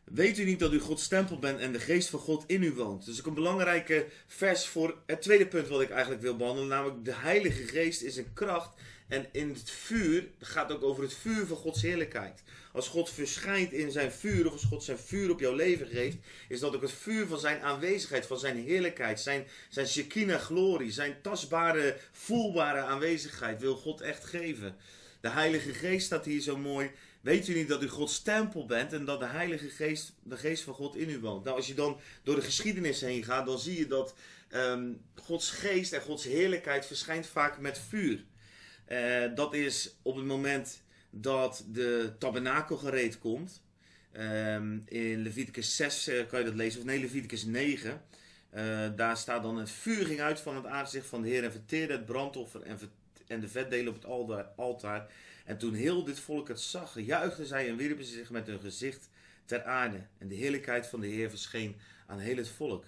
Weet 0.04 0.38
u 0.38 0.44
niet 0.44 0.60
dat 0.60 0.72
u 0.72 0.80
Gods 0.80 1.08
tempel 1.08 1.38
bent 1.38 1.60
en 1.60 1.72
de 1.72 1.80
geest 1.80 2.08
van 2.08 2.20
God 2.20 2.44
in 2.46 2.62
u 2.62 2.72
woont? 2.72 3.04
Dus 3.04 3.18
ook 3.18 3.26
een 3.26 3.34
belangrijke 3.34 4.06
vers 4.26 4.66
voor 4.66 5.02
het 5.06 5.22
tweede 5.22 5.46
punt 5.46 5.68
wat 5.68 5.80
ik 5.80 5.90
eigenlijk 5.90 6.22
wil 6.22 6.36
behandelen. 6.36 6.68
Namelijk 6.68 7.04
de 7.04 7.14
Heilige 7.14 7.66
Geest 7.66 8.02
is 8.02 8.16
een 8.16 8.32
kracht 8.32 8.80
en 9.08 9.26
in 9.32 9.48
het 9.48 9.70
vuur, 9.70 10.28
gaat 10.40 10.72
ook 10.72 10.82
over 10.82 11.02
het 11.02 11.14
vuur 11.14 11.46
van 11.46 11.56
Gods 11.56 11.82
heerlijkheid. 11.82 12.42
Als 12.72 12.88
God 12.88 13.10
verschijnt 13.10 13.72
in 13.72 13.90
zijn 13.90 14.12
vuur, 14.12 14.46
of 14.46 14.52
als 14.52 14.64
God 14.64 14.84
zijn 14.84 14.98
vuur 14.98 15.30
op 15.30 15.40
jouw 15.40 15.54
leven 15.54 15.86
geeft, 15.86 16.16
is 16.48 16.60
dat 16.60 16.74
ook 16.74 16.82
het 16.82 16.92
vuur 16.92 17.26
van 17.26 17.38
zijn 17.38 17.62
aanwezigheid, 17.62 18.26
van 18.26 18.38
zijn 18.38 18.56
heerlijkheid, 18.56 19.20
zijn, 19.20 19.46
zijn 19.68 19.86
Shekinah 19.86 20.40
glorie, 20.40 20.92
zijn 20.92 21.16
tastbare, 21.22 21.96
voelbare 22.12 22.80
aanwezigheid 22.80 23.60
wil 23.60 23.76
God 23.76 24.00
echt 24.00 24.24
geven. 24.24 24.76
De 25.20 25.28
Heilige 25.28 25.74
Geest 25.74 26.06
staat 26.06 26.24
hier 26.24 26.40
zo 26.40 26.56
mooi. 26.56 26.90
Weet 27.20 27.48
u 27.48 27.54
niet 27.54 27.68
dat 27.68 27.82
u 27.82 27.88
Gods 27.88 28.22
tempel 28.22 28.66
bent 28.66 28.92
en 28.92 29.04
dat 29.04 29.20
de 29.20 29.26
Heilige 29.26 29.68
Geest, 29.68 30.12
de 30.22 30.36
Geest 30.36 30.62
van 30.62 30.74
God 30.74 30.96
in 30.96 31.10
u 31.10 31.20
woont? 31.20 31.44
Nou, 31.44 31.56
als 31.56 31.66
je 31.66 31.74
dan 31.74 32.00
door 32.22 32.34
de 32.34 32.42
geschiedenis 32.42 33.00
heen 33.00 33.24
gaat, 33.24 33.46
dan 33.46 33.58
zie 33.58 33.78
je 33.78 33.86
dat 33.86 34.14
um, 34.54 35.00
Gods 35.14 35.50
Geest 35.50 35.92
en 35.92 36.00
Gods 36.00 36.24
heerlijkheid 36.24 36.86
verschijnt 36.86 37.26
vaak 37.26 37.58
met 37.58 37.80
vuur. 37.88 38.24
Uh, 38.88 39.34
dat 39.34 39.54
is 39.54 39.96
op 40.02 40.16
het 40.16 40.24
moment 40.24 40.82
dat 41.10 41.64
de 41.72 42.12
tabernakel 42.18 42.76
gereed 42.76 43.18
komt. 43.18 43.62
Um, 44.12 44.82
in 44.86 45.22
Leviticus 45.22 45.76
6 45.76 46.08
uh, 46.08 46.26
kan 46.28 46.38
je 46.38 46.44
dat 46.44 46.54
lezen, 46.54 46.80
of 46.80 46.86
nee, 46.86 47.00
Leviticus 47.00 47.44
9. 47.44 48.02
Uh, 48.54 48.88
daar 48.96 49.16
staat 49.16 49.42
dan: 49.42 49.58
Het 49.58 49.70
vuur 49.70 50.06
ging 50.06 50.20
uit 50.20 50.40
van 50.40 50.56
het 50.56 50.66
aangezicht 50.66 51.06
van 51.06 51.22
de 51.22 51.28
Heer 51.28 51.44
en 51.44 51.52
verteerde 51.52 51.92
het 51.92 52.04
brandoffer 52.04 52.62
en, 52.62 52.78
en 53.26 53.40
de 53.40 53.48
vetdelen 53.48 53.94
op 53.94 54.28
het 54.30 54.46
altaar. 54.56 55.06
En 55.44 55.58
toen 55.58 55.74
heel 55.74 56.04
dit 56.04 56.20
volk 56.20 56.48
het 56.48 56.60
zag, 56.60 57.00
juichten 57.00 57.46
zij 57.46 57.68
en 57.68 57.76
wierpen 57.76 58.04
ze 58.04 58.12
zich 58.12 58.30
met 58.30 58.46
hun 58.46 58.60
gezicht 58.60 59.08
ter 59.44 59.64
aarde. 59.64 60.00
En 60.18 60.28
de 60.28 60.34
heerlijkheid 60.34 60.86
van 60.86 61.00
de 61.00 61.06
Heer 61.06 61.30
verscheen 61.30 61.76
aan 62.06 62.18
heel 62.18 62.36
het 62.36 62.48
volk. 62.48 62.84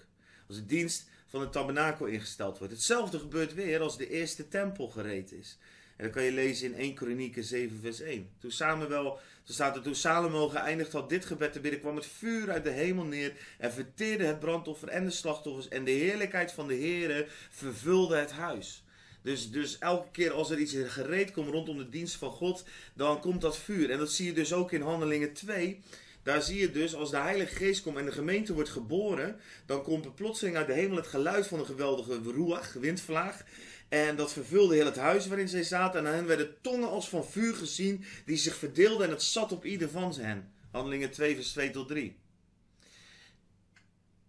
Als 0.47 0.57
de 0.57 0.65
dienst 0.65 1.09
van 1.31 1.41
het 1.41 1.51
tabernakel 1.51 2.05
ingesteld 2.05 2.57
wordt. 2.57 2.73
Hetzelfde 2.73 3.19
gebeurt 3.19 3.53
weer 3.53 3.81
als 3.81 3.97
de 3.97 4.09
eerste 4.09 4.47
tempel 4.47 4.87
gereed 4.87 5.31
is. 5.31 5.57
En 5.95 6.03
dat 6.03 6.15
kan 6.15 6.23
je 6.23 6.31
lezen 6.31 6.67
in 6.67 6.79
1 6.79 6.93
Kronieken 6.93 7.43
7 7.43 7.79
vers 7.81 7.99
1. 7.99 8.29
Toen 8.39 8.51
Samuel, 8.51 9.19
toen 9.43 9.53
staat 9.53 9.75
er, 9.75 9.81
toen 9.81 9.95
Salomo 9.95 10.49
geëindigd 10.49 10.91
had 10.91 11.09
dit 11.09 11.25
gebed 11.25 11.53
te 11.53 11.59
bidden, 11.59 11.79
kwam 11.79 11.95
het 11.95 12.05
vuur 12.05 12.51
uit 12.51 12.63
de 12.63 12.69
hemel 12.69 13.03
neer 13.03 13.33
en 13.57 13.71
verteerde 13.71 14.23
het 14.23 14.39
brandoffer 14.39 14.87
en 14.87 15.05
de 15.05 15.11
slachtoffers. 15.11 15.67
En 15.67 15.83
de 15.83 15.91
heerlijkheid 15.91 16.51
van 16.51 16.67
de 16.67 16.75
Heere 16.75 17.27
vervulde 17.49 18.15
het 18.15 18.31
huis. 18.31 18.83
Dus, 19.21 19.51
dus 19.51 19.77
elke 19.77 20.11
keer 20.11 20.31
als 20.31 20.49
er 20.49 20.57
iets 20.57 20.75
gereed 20.85 21.31
komt 21.31 21.49
rondom 21.49 21.77
de 21.77 21.89
dienst 21.89 22.15
van 22.15 22.31
God, 22.31 22.63
dan 22.93 23.19
komt 23.19 23.41
dat 23.41 23.57
vuur. 23.57 23.89
En 23.89 23.97
dat 23.97 24.11
zie 24.11 24.25
je 24.25 24.33
dus 24.33 24.53
ook 24.53 24.71
in 24.71 24.81
Handelingen 24.81 25.33
2. 25.33 25.81
Daar 26.23 26.41
zie 26.41 26.59
je 26.59 26.71
dus, 26.71 26.95
als 26.95 27.09
de 27.09 27.17
Heilige 27.17 27.55
Geest 27.55 27.81
komt 27.81 27.97
en 27.97 28.05
de 28.05 28.11
gemeente 28.11 28.53
wordt 28.53 28.69
geboren, 28.69 29.39
dan 29.65 29.83
komt 29.83 30.05
er 30.05 30.11
plotseling 30.11 30.57
uit 30.57 30.67
de 30.67 30.73
hemel 30.73 30.95
het 30.97 31.07
geluid 31.07 31.47
van 31.47 31.59
een 31.59 31.65
geweldige 31.65 32.21
ruach, 32.23 32.73
windvlaag. 32.73 33.43
En 33.89 34.15
dat 34.15 34.33
vervulde 34.33 34.75
heel 34.75 34.85
het 34.85 34.95
huis 34.95 35.27
waarin 35.27 35.47
zij 35.47 35.63
zaten. 35.63 35.99
En 35.99 36.07
aan 36.07 36.13
hen 36.13 36.25
werden 36.25 36.55
tongen 36.61 36.89
als 36.89 37.09
van 37.09 37.25
vuur 37.25 37.53
gezien, 37.53 38.03
die 38.25 38.37
zich 38.37 38.55
verdeelden 38.55 39.05
en 39.05 39.11
het 39.11 39.23
zat 39.23 39.51
op 39.51 39.65
ieder 39.65 39.89
van 39.89 40.13
hen. 40.15 40.51
Handelingen 40.71 41.11
2, 41.11 41.35
vers 41.35 41.51
2 41.51 41.71
tot 41.71 41.87
3. 41.87 42.19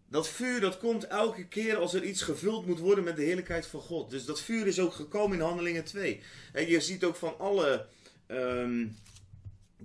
Dat 0.09 0.29
vuur 0.29 0.61
dat 0.61 0.79
komt 0.79 1.07
elke 1.07 1.47
keer 1.49 1.77
als 1.77 1.95
er 1.95 2.05
iets 2.05 2.23
gevuld 2.23 2.67
moet 2.67 2.79
worden 2.79 3.05
met 3.05 3.17
de 3.17 3.23
heerlijkheid 3.23 3.67
van 3.67 3.81
God. 3.81 4.11
Dus 4.11 4.25
dat 4.25 4.41
vuur 4.41 4.67
is 4.67 4.81
ook 4.81 4.93
gekomen 4.93 5.37
in 5.39 5.45
Handelingen 5.45 5.85
2. 5.85 6.23
En 6.53 6.69
je 6.69 6.81
ziet 6.81 7.05
ook 7.05 7.17
van 7.17 7.39
alle 7.39 7.87
um, 8.29 8.97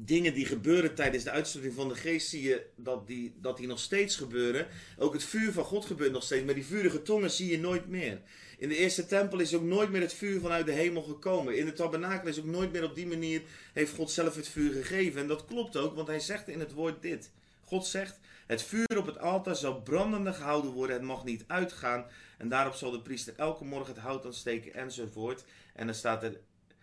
dingen 0.06 0.34
die 0.34 0.46
gebeuren 0.46 0.96
tijdens 0.96 1.24
de 1.24 1.32
uitstorting 1.32 1.74
van 1.74 1.89
de 1.89 1.96
geest, 1.96 2.30
zie 2.30 2.42
je 2.42 2.66
dat 2.75 3.08
die, 3.08 3.34
dat 3.42 3.58
die 3.58 3.68
nog 3.68 3.80
steeds 3.80 4.16
gebeuren. 4.16 4.68
Ook 4.98 5.13
het 5.13 5.24
vuur 5.24 5.51
van 5.51 5.63
God 5.63 5.86
gebeurt 5.86 6.12
nog 6.12 6.24
steeds, 6.24 6.46
maar 6.46 6.54
die 6.54 6.66
vurige 6.66 7.01
tongen 7.01 7.32
zie 7.32 7.51
je 7.51 7.60
nooit 7.60 7.88
meer. 7.88 8.22
In 8.58 8.70
de 8.70 8.77
eerste 8.77 9.06
tempel 9.06 9.39
is 9.39 9.56
ook 9.56 9.63
nooit 9.63 9.89
meer 9.89 10.01
het 10.01 10.13
vuur 10.13 10.39
vanuit 10.39 10.66
de 10.66 10.72
hemel 10.72 11.01
gekomen. 11.01 11.58
In 11.58 11.66
de 11.66 11.74
tabernakel 11.74 12.27
is 12.27 12.39
ook 12.39 12.46
nooit 12.46 12.72
meer 12.72 12.84
op 12.84 12.96
die 12.96 13.08
manier, 13.08 13.42
heeft 13.74 13.96
God 13.96 14.12
zelf 14.12 14.36
het 14.36 14.48
vuur 14.48 14.72
gegeven. 14.72 15.22
En 15.22 15.27
dat 15.27 15.46
klopt 15.46 15.77
ook, 15.77 15.96
want 15.96 16.08
hij 16.08 16.20
zegt 16.20 16.48
in 16.48 16.60
het 16.60 16.74
woord 16.74 17.01
dit. 17.01 17.32
God 17.63 17.86
zegt, 17.86 18.20
het 18.48 18.63
vuur 18.63 18.98
op 18.98 19.06
het 19.06 19.20
altaar 19.20 19.56
zal 19.56 19.82
brandende 19.82 20.34
gehouden 20.34 20.72
worden, 20.72 20.96
het 20.96 21.06
mag 21.06 21.24
niet 21.24 21.44
uitgaan. 21.48 22.06
En 22.38 22.50
daarop 22.50 22.74
zal 22.74 22.92
de 22.92 23.01
priester 23.01 23.34
elke 23.38 23.66
morgen 23.66 23.94
het 23.94 24.04
hout 24.04 24.25
aansteken 24.25 24.74
enzovoort. 24.74 25.44
En 25.74 25.86
dan 25.86 25.96
staat 25.96 26.24
er, 26.24 26.39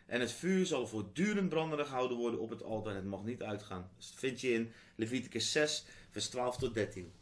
en 0.06 0.20
het 0.20 0.32
vuur 0.32 0.66
zal 0.66 0.86
voortdurend 0.86 1.48
brandende 1.48 1.84
gehouden 1.84 2.16
worden 2.16 2.40
op 2.40 2.50
het 2.50 2.62
altaar, 2.62 2.94
het 2.94 3.04
mag 3.04 3.24
niet 3.24 3.42
uitgaan. 3.42 3.90
Dus 3.96 4.08
dat 4.10 4.18
vind 4.18 4.40
je 4.40 4.52
in 4.52 4.72
Leviticus 4.94 5.52
6, 5.52 5.84
vers 6.10 6.28
12 6.28 6.56
tot 6.56 6.74
13. 6.74 7.12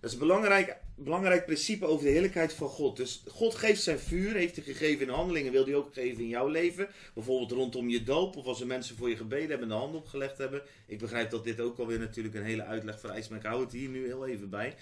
Dat 0.00 0.10
is 0.10 0.16
een 0.16 0.26
belangrijk, 0.26 0.76
belangrijk 0.94 1.44
principe 1.44 1.86
over 1.86 2.04
de 2.04 2.10
heerlijkheid 2.10 2.52
van 2.52 2.68
God. 2.68 2.96
Dus 2.96 3.22
God 3.26 3.54
geeft 3.54 3.82
zijn 3.82 3.98
vuur, 3.98 4.34
heeft 4.34 4.56
hij 4.56 4.64
gegeven 4.64 5.06
in 5.06 5.12
handelingen, 5.12 5.52
wil 5.52 5.64
hij 5.64 5.74
ook 5.74 5.94
geven 5.94 6.22
in 6.22 6.28
jouw 6.28 6.48
leven. 6.48 6.88
Bijvoorbeeld 7.14 7.50
rondom 7.50 7.88
je 7.88 8.02
doop, 8.02 8.36
of 8.36 8.46
als 8.46 8.60
er 8.60 8.66
mensen 8.66 8.96
voor 8.96 9.08
je 9.08 9.16
gebeden 9.16 9.48
hebben 9.48 9.68
en 9.68 9.74
de 9.74 9.80
hand 9.80 9.94
opgelegd 9.94 10.38
hebben. 10.38 10.62
Ik 10.86 10.98
begrijp 10.98 11.30
dat 11.30 11.44
dit 11.44 11.60
ook 11.60 11.78
alweer 11.78 11.98
natuurlijk 11.98 12.34
een 12.34 12.44
hele 12.44 12.64
uitleg 12.64 13.00
vereist, 13.00 13.30
maar 13.30 13.38
ik 13.38 13.44
hou 13.44 13.60
het 13.60 13.72
hier 13.72 13.88
nu 13.88 14.06
heel 14.06 14.26
even 14.26 14.50
bij. 14.50 14.74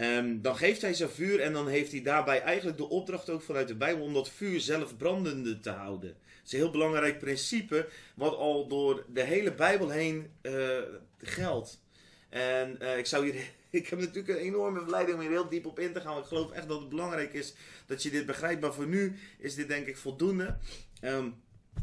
Um, 0.00 0.42
dan 0.42 0.56
geeft 0.56 0.82
hij 0.82 0.94
zijn 0.94 1.10
vuur 1.10 1.40
en 1.40 1.52
dan 1.52 1.68
heeft 1.68 1.92
hij 1.92 2.02
daarbij 2.02 2.40
eigenlijk 2.40 2.76
de 2.76 2.88
opdracht 2.88 3.30
ook 3.30 3.42
vanuit 3.42 3.68
de 3.68 3.74
Bijbel 3.74 4.04
om 4.04 4.14
dat 4.14 4.30
vuur 4.30 4.60
zelf 4.60 4.96
brandende 4.96 5.60
te 5.60 5.70
houden. 5.70 6.08
Dat 6.08 6.46
is 6.46 6.52
een 6.52 6.58
heel 6.58 6.70
belangrijk 6.70 7.18
principe 7.18 7.88
wat 8.14 8.34
al 8.34 8.68
door 8.68 9.04
de 9.12 9.22
hele 9.22 9.54
Bijbel 9.54 9.88
heen 9.88 10.30
uh, 10.42 10.78
geldt. 11.18 11.80
En 12.28 12.78
uh, 12.82 12.98
ik 12.98 13.06
zou 13.06 13.30
hier 13.30 13.34
ik 13.70 13.86
heb 13.86 13.98
natuurlijk 13.98 14.28
een 14.28 14.44
enorme 14.44 14.80
verleiding 14.80 15.16
om 15.16 15.22
hier 15.22 15.30
heel 15.30 15.48
diep 15.48 15.66
op 15.66 15.78
in 15.78 15.92
te 15.92 16.00
gaan. 16.00 16.12
Maar 16.12 16.22
ik 16.22 16.28
geloof 16.28 16.52
echt 16.52 16.68
dat 16.68 16.80
het 16.80 16.88
belangrijk 16.88 17.32
is 17.32 17.54
dat 17.86 18.02
je 18.02 18.10
dit 18.10 18.26
begrijpt. 18.26 18.60
Maar 18.60 18.74
voor 18.74 18.86
nu 18.86 19.16
is 19.38 19.54
dit 19.54 19.68
denk 19.68 19.86
ik 19.86 19.96
voldoende. 19.96 20.56
Um, 21.02 21.34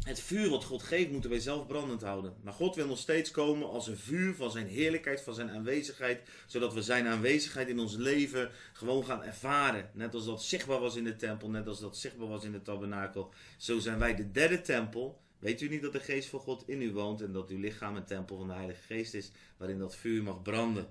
het 0.04 0.20
vuur 0.20 0.50
wat 0.50 0.64
God 0.64 0.84
geeft, 0.84 1.12
moeten 1.12 1.30
wij 1.30 1.40
zelf 1.40 1.68
brandend 1.68 2.02
houden. 2.02 2.34
Maar 2.44 2.54
God 2.54 2.76
wil 2.76 2.88
nog 2.88 2.98
steeds 2.98 3.32
komen 3.32 3.70
als 3.70 3.88
een 3.88 3.98
vuur 3.98 4.36
van 4.36 4.52
zijn 4.52 4.68
heerlijkheid, 4.68 5.22
van 5.22 5.34
zijn 5.34 5.50
aanwezigheid. 5.50 6.22
Zodat 6.48 6.74
we 6.74 6.82
zijn 6.82 7.08
aanwezigheid 7.08 7.68
in 7.68 7.80
ons 7.80 7.96
leven 7.96 8.50
gewoon 8.74 9.06
gaan 9.06 9.24
ervaren. 9.24 9.90
Net 9.94 10.14
als 10.14 10.26
dat 10.26 10.44
zichtbaar 10.44 10.80
was 10.80 10.96
in 10.96 11.04
de 11.04 11.16
tempel, 11.16 11.50
net 11.50 11.68
als 11.68 11.80
dat 11.80 11.98
zichtbaar 11.98 12.28
was 12.28 12.44
in 12.44 12.52
de 12.52 12.62
tabernakel. 12.62 13.34
Zo 13.58 13.80
zijn 13.80 14.00
wij 14.00 14.16
de 14.16 14.32
derde 14.32 14.62
tempel. 14.62 15.22
Weet 15.40 15.62
u 15.62 15.70
niet 15.70 15.82
dat 15.82 15.92
de 15.92 16.00
geest 16.00 16.30
van 16.30 16.40
God 16.40 16.64
in 16.68 16.82
u 16.82 16.92
woont 16.92 17.22
en 17.22 17.32
dat 17.32 17.50
uw 17.50 17.60
lichaam 17.60 17.96
een 17.96 18.06
tempel 18.06 18.38
van 18.38 18.48
de 18.48 18.54
Heilige 18.54 18.82
Geest 18.82 19.14
is, 19.14 19.32
waarin 19.58 19.80
dat 19.80 19.96
vuur 19.96 20.24
mag 20.24 20.42
branden? 20.42 20.88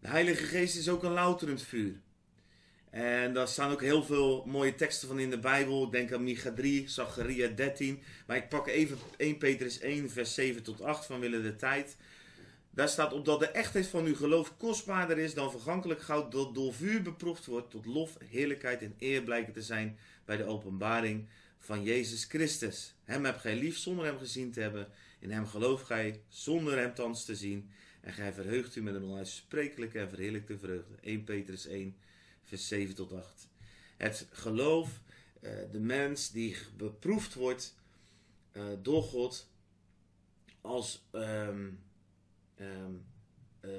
De 0.00 0.08
Heilige 0.08 0.44
Geest 0.44 0.76
is 0.76 0.88
ook 0.88 1.02
een 1.02 1.12
louterend 1.12 1.62
vuur. 1.62 2.00
En 2.92 3.32
daar 3.32 3.48
staan 3.48 3.70
ook 3.70 3.80
heel 3.80 4.04
veel 4.04 4.44
mooie 4.46 4.74
teksten 4.74 5.08
van 5.08 5.18
in 5.18 5.30
de 5.30 5.38
Bijbel. 5.38 5.84
Ik 5.84 5.92
denk 5.92 6.12
aan 6.12 6.24
Micha 6.24 6.52
3, 6.52 6.88
Zacharia 6.88 7.48
13. 7.48 8.02
Maar 8.26 8.36
ik 8.36 8.48
pak 8.48 8.66
even 8.66 8.98
1 9.16 9.38
Petrus 9.38 9.78
1, 9.78 10.10
vers 10.10 10.34
7 10.34 10.62
tot 10.62 10.80
8 10.80 11.06
van 11.06 11.20
willen 11.20 11.42
de 11.42 11.56
tijd. 11.56 11.96
Daar 12.70 12.88
staat 12.88 13.12
op 13.12 13.24
dat 13.24 13.40
de 13.40 13.46
echtheid 13.46 13.86
van 13.86 14.04
uw 14.04 14.14
geloof 14.14 14.56
kostbaarder 14.56 15.18
is 15.18 15.34
dan 15.34 15.50
vergankelijk 15.50 16.02
goud 16.02 16.32
dat 16.32 16.54
door 16.54 16.74
vuur 16.74 17.02
beproefd 17.02 17.46
wordt 17.46 17.70
tot 17.70 17.86
lof, 17.86 18.16
heerlijkheid 18.30 18.82
en 18.82 18.94
eer 18.98 19.22
blijken 19.22 19.52
te 19.52 19.62
zijn 19.62 19.98
bij 20.24 20.36
de 20.36 20.44
openbaring 20.44 21.28
van 21.58 21.82
Jezus 21.82 22.24
Christus. 22.24 22.94
Hem 23.04 23.24
hebt 23.24 23.40
gij 23.40 23.56
lief 23.56 23.76
zonder 23.76 24.04
hem 24.04 24.18
gezien 24.18 24.52
te 24.52 24.60
hebben. 24.60 24.88
In 25.18 25.30
hem 25.30 25.46
gelooft 25.46 25.86
gij 25.86 26.20
zonder 26.28 26.78
hem 26.78 26.94
thans 26.94 27.24
te 27.24 27.36
zien. 27.36 27.70
En 28.00 28.12
gij 28.12 28.32
verheugt 28.32 28.76
u 28.76 28.82
met 28.82 28.94
een 28.94 29.04
onuitsprekelijke 29.04 29.98
en 29.98 30.08
verheerlijkte 30.08 30.58
vreugde. 30.58 30.94
1 31.00 31.24
Petrus 31.24 31.66
1, 31.66 31.96
vers 32.42 32.68
7 32.68 32.94
tot 32.94 33.12
8. 33.12 33.48
Het 33.96 34.26
geloof, 34.30 35.00
uh, 35.40 35.50
de 35.72 35.80
mens 35.80 36.30
die 36.30 36.56
beproefd 36.76 37.34
wordt 37.34 37.74
uh, 38.52 38.64
door 38.82 39.02
God 39.02 39.50
als, 40.60 41.04
um, 41.12 41.78
um, 42.60 43.04
uh, 43.64 43.70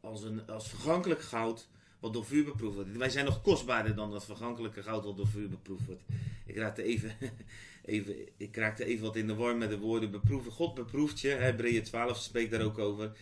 als, 0.00 0.22
een, 0.22 0.46
als 0.46 0.68
vergankelijk 0.68 1.22
goud 1.22 1.68
wat 2.00 2.12
door 2.12 2.24
vuur 2.24 2.44
beproefd 2.44 2.74
wordt. 2.74 2.96
Wij 2.96 3.10
zijn 3.10 3.24
nog 3.24 3.42
kostbaarder 3.42 3.94
dan 3.94 4.10
dat 4.10 4.24
vergankelijke 4.24 4.82
goud 4.82 5.04
wat 5.04 5.16
door 5.16 5.26
vuur 5.26 5.48
beproefd 5.48 5.86
wordt. 5.86 6.02
Ik 6.46 6.56
raakte 6.56 6.82
even, 6.82 7.16
even, 7.84 8.14
ik 8.36 8.56
raakte 8.56 8.84
even 8.84 9.04
wat 9.04 9.16
in 9.16 9.26
de 9.26 9.34
war 9.34 9.56
met 9.56 9.70
de 9.70 9.78
woorden 9.78 10.10
beproeven. 10.10 10.52
God 10.52 10.74
beproeft 10.74 11.20
je. 11.20 11.28
Hebreeën 11.28 11.82
12 11.82 12.18
spreekt 12.18 12.50
daar 12.50 12.62
ook 12.62 12.78
over. 12.78 13.12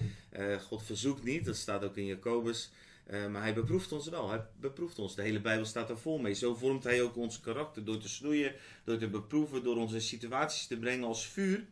God 0.60 0.82
verzoekt 0.82 1.22
niet, 1.22 1.44
dat 1.44 1.56
staat 1.56 1.84
ook 1.84 1.96
in 1.96 2.06
Jacobus. 2.06 2.70
Uh, 3.10 3.26
maar 3.26 3.42
hij 3.42 3.54
beproeft 3.54 3.92
ons 3.92 4.08
wel. 4.08 4.28
Hij 4.28 4.44
beproeft 4.60 4.98
ons. 4.98 5.14
De 5.14 5.22
hele 5.22 5.40
Bijbel 5.40 5.64
staat 5.64 5.90
er 5.90 5.98
vol 5.98 6.18
mee. 6.18 6.34
Zo 6.34 6.54
vormt 6.54 6.84
hij 6.84 7.02
ook 7.02 7.16
ons 7.16 7.40
karakter 7.40 7.84
door 7.84 7.98
te 7.98 8.08
snoeien, 8.08 8.54
door 8.84 8.98
te 8.98 9.08
beproeven, 9.08 9.62
door 9.62 9.76
onze 9.76 10.00
situaties 10.00 10.66
te 10.66 10.78
brengen 10.78 11.06
als 11.06 11.26
vuur. 11.26 11.64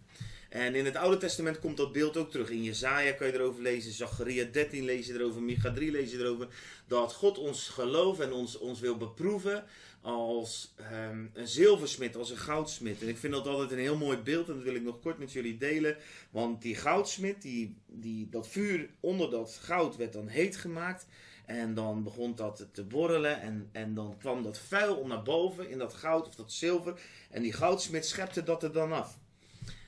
En 0.48 0.74
in 0.74 0.84
het 0.84 0.96
Oude 0.96 1.16
Testament 1.16 1.58
komt 1.58 1.76
dat 1.76 1.92
beeld 1.92 2.16
ook 2.16 2.30
terug. 2.30 2.50
In 2.50 2.62
Jezaja 2.62 3.12
kan 3.12 3.26
je 3.26 3.32
erover 3.32 3.62
lezen, 3.62 3.92
Zacharia 3.92 4.44
13 4.44 4.84
lees 4.84 5.06
je 5.06 5.14
erover, 5.14 5.42
Micha 5.42 5.72
3 5.72 5.90
lees 5.90 6.10
je 6.10 6.18
erover. 6.18 6.48
Dat 6.86 7.12
God 7.12 7.38
ons 7.38 7.68
geloof 7.68 8.20
en 8.20 8.32
ons, 8.32 8.58
ons 8.58 8.80
wil 8.80 8.96
beproeven 8.96 9.64
als 10.04 10.74
um, 10.92 11.30
een 11.34 11.48
zilversmid, 11.48 12.16
als 12.16 12.30
een 12.30 12.36
goudsmid. 12.36 13.02
En 13.02 13.08
ik 13.08 13.18
vind 13.18 13.32
dat 13.32 13.46
altijd 13.46 13.70
een 13.70 13.78
heel 13.78 13.96
mooi 13.96 14.18
beeld 14.18 14.48
en 14.48 14.54
dat 14.54 14.62
wil 14.62 14.74
ik 14.74 14.82
nog 14.82 15.00
kort 15.00 15.18
met 15.18 15.32
jullie 15.32 15.56
delen. 15.56 15.96
Want 16.30 16.62
die 16.62 16.74
goudsmid, 16.74 17.42
die, 17.42 17.76
die, 17.86 18.28
dat 18.28 18.48
vuur 18.48 18.88
onder 19.00 19.30
dat 19.30 19.58
goud 19.62 19.96
werd 19.96 20.12
dan 20.12 20.28
heet 20.28 20.56
gemaakt. 20.56 21.06
En 21.46 21.74
dan 21.74 22.02
begon 22.02 22.34
dat 22.34 22.66
te 22.72 22.84
borrelen 22.84 23.40
en, 23.40 23.68
en 23.72 23.94
dan 23.94 24.16
kwam 24.18 24.42
dat 24.42 24.58
vuil 24.58 24.96
om 24.96 25.08
naar 25.08 25.22
boven 25.22 25.70
in 25.70 25.78
dat 25.78 25.94
goud 25.94 26.26
of 26.26 26.34
dat 26.34 26.52
zilver. 26.52 27.00
En 27.30 27.42
die 27.42 27.52
goudsmid 27.52 28.06
schepte 28.06 28.42
dat 28.42 28.62
er 28.62 28.72
dan 28.72 28.92
af. 28.92 29.18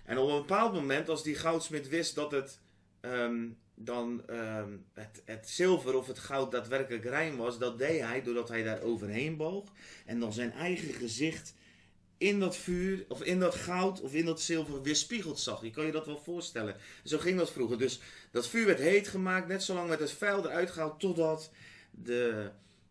En 0.05 0.19
op 0.19 0.29
een 0.29 0.37
bepaald 0.37 0.73
moment, 0.73 1.09
als 1.09 1.23
die 1.23 1.35
goudsmid 1.35 1.89
wist 1.89 2.15
dat 2.15 2.31
het 2.31 2.59
um, 3.13 3.59
dan 3.75 4.23
um, 4.31 4.85
het, 4.93 5.23
het, 5.25 5.49
zilver 5.49 5.95
of 5.95 6.07
het 6.07 6.19
goud 6.19 6.51
daadwerkelijk 6.51 7.05
rein 7.05 7.37
was, 7.37 7.59
dat 7.59 7.79
deed 7.79 8.01
hij 8.01 8.23
doordat 8.23 8.49
hij 8.49 8.63
daar 8.63 8.83
overheen 8.83 9.37
boog 9.37 9.73
en 10.07 10.21
dan 10.21 10.33
zijn 10.33 10.53
eigen 10.53 10.95
gezicht 10.95 11.55
in 12.19 12.41
dat 12.41 12.57
vuur 12.57 13.05
of 13.09 13.23
in 13.23 13.41
dat 13.41 13.55
goud 13.55 14.01
of 14.01 14.15
in 14.15 14.25
dat 14.25 14.41
zilver 14.41 14.83
weerspiegeld 14.83 15.41
zag. 15.41 15.63
Je 15.63 15.71
kan 15.71 15.87
je 15.87 15.93
dat 15.93 16.07
wel 16.07 16.19
voorstellen. 16.19 16.77
Zo 17.05 17.19
ging 17.19 17.39
dat 17.39 17.53
vroeger. 17.53 17.79
Dus 17.79 18.01
dat 18.31 18.49
vuur 18.49 18.67
werd 18.67 18.79
heet 18.79 19.09
gemaakt, 19.09 19.49
net 19.49 19.63
zolang 19.63 19.89
werd 19.89 20.01
het 20.01 20.13
vuil 20.13 20.45
eruit 20.45 20.71
gehaald 20.71 21.01
totdat 21.01 21.51
de, 21.91 22.51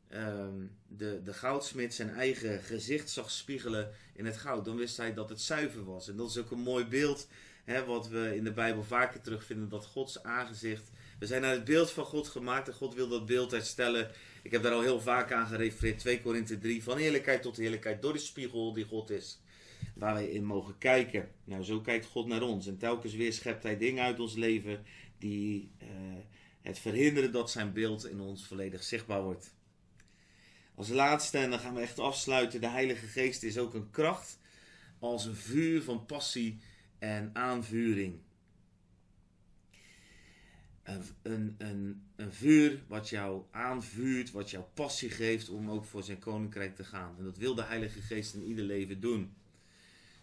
um, 0.10 0.72
de, 0.88 1.22
de 1.24 1.34
goudsmid 1.34 1.94
zijn 1.94 2.10
eigen 2.10 2.62
gezicht 2.62 3.10
zag 3.10 3.32
spiegelen 3.32 3.94
in 4.16 4.26
het 4.26 4.38
goud. 4.38 4.66
Dan 4.66 4.76
wist 4.76 4.98
hij 4.98 5.14
dat 5.14 5.30
het 5.30 5.42
zuiver 5.42 5.86
was. 5.86 6.10
En 6.10 6.16
dat 6.16 6.30
is 6.30 6.38
ook 6.38 6.52
een 6.52 6.60
mooi 6.60 6.86
beeld 6.86 7.28
hè, 7.64 7.86
wat 7.86 8.08
we 8.08 8.36
in 8.36 8.44
de 8.44 8.54
Bijbel 8.54 8.84
vaker 8.84 9.22
terugvinden. 9.22 9.70
Dat 9.70 9.86
Gods 9.86 10.24
aangezicht. 10.24 10.92
We 11.20 11.26
zijn 11.26 11.42
naar 11.42 11.52
het 11.52 11.64
beeld 11.64 11.92
van 11.92 12.06
God 12.06 12.28
gemaakt 12.28 12.68
en 12.68 12.74
God 12.74 12.94
wil 12.94 13.08
dat 13.08 13.26
beeld 13.26 13.52
herstellen. 13.52 14.12
Ik 14.44 14.52
heb 14.52 14.64
daar 14.64 14.74
al 14.74 14.82
heel 14.82 15.02
vaak 15.02 15.32
aan 15.32 15.48
gerefereerd. 15.48 16.00
2 16.00 16.22
Korinthe 16.22 16.58
3. 16.58 16.84
Van 16.84 16.98
heerlijkheid 16.98 17.42
tot 17.42 17.58
heerlijkheid 17.58 18.02
door 18.02 18.14
de 18.14 18.20
spiegel 18.20 18.74
die 18.74 18.86
God 18.86 19.10
is. 19.10 19.40
Waar 19.96 20.14
wij 20.14 20.28
in 20.28 20.44
mogen 20.44 20.78
kijken. 20.78 21.30
Nou, 21.44 21.64
zo 21.64 21.82
kijkt 21.82 22.06
God 22.06 22.28
naar 22.28 22.42
ons. 22.42 22.68
En 22.68 22.78
telkens 22.78 23.14
weer 23.14 23.34
schept 23.34 23.64
hij 23.64 23.78
dingen 23.78 24.04
uit 24.04 24.20
ons 24.20 24.36
leven 24.36 24.84
die 25.18 25.72
uh, 25.82 25.88
het 26.62 26.80
verhinderen 26.80 27.32
dat 27.32 27.52
zijn 27.52 27.74
beeld 27.74 28.08
in 28.08 28.20
ons 28.20 28.46
volledig 28.48 28.84
zichtbaar 28.84 29.24
wordt. 29.24 29.54
Als 30.76 30.90
laatste, 30.90 31.38
en 31.38 31.50
dan 31.50 31.60
gaan 31.60 31.74
we 31.74 31.82
echt 31.82 32.00
afsluiten, 32.00 32.62
de 32.62 32.70
Heilige 32.70 33.08
Geest 33.08 33.44
is 33.44 33.58
ook 33.58 33.74
een 33.74 33.90
kracht 33.90 34.40
als 35.00 35.26
een 35.26 35.36
vuur 35.36 35.84
van 35.84 36.06
passie 36.06 36.60
en 37.00 37.30
aanvuring. 37.34 38.20
Een, 40.84 41.04
een, 41.22 41.56
een, 41.58 42.04
een, 42.16 42.34
vuur 42.34 42.84
wat 42.88 43.10
jou 43.10 43.44
aanvuurt, 43.52 44.32
wat 44.32 44.50
jou 44.50 44.64
passie 44.74 45.10
geeft 45.10 45.50
om 45.50 45.70
ook 45.70 45.86
voor 45.86 46.04
zijn 46.04 46.20
koninkrijk 46.20 46.76
te 46.76 46.84
gaan. 46.84 47.16
En 47.18 47.24
dat 47.24 47.38
wil 47.38 47.56
de 47.56 47.64
Heilige 47.64 48.02
Geest 48.02 48.34
in 48.34 48.44
ieder 48.44 48.66
leven 48.66 49.00
doen. 49.00 49.34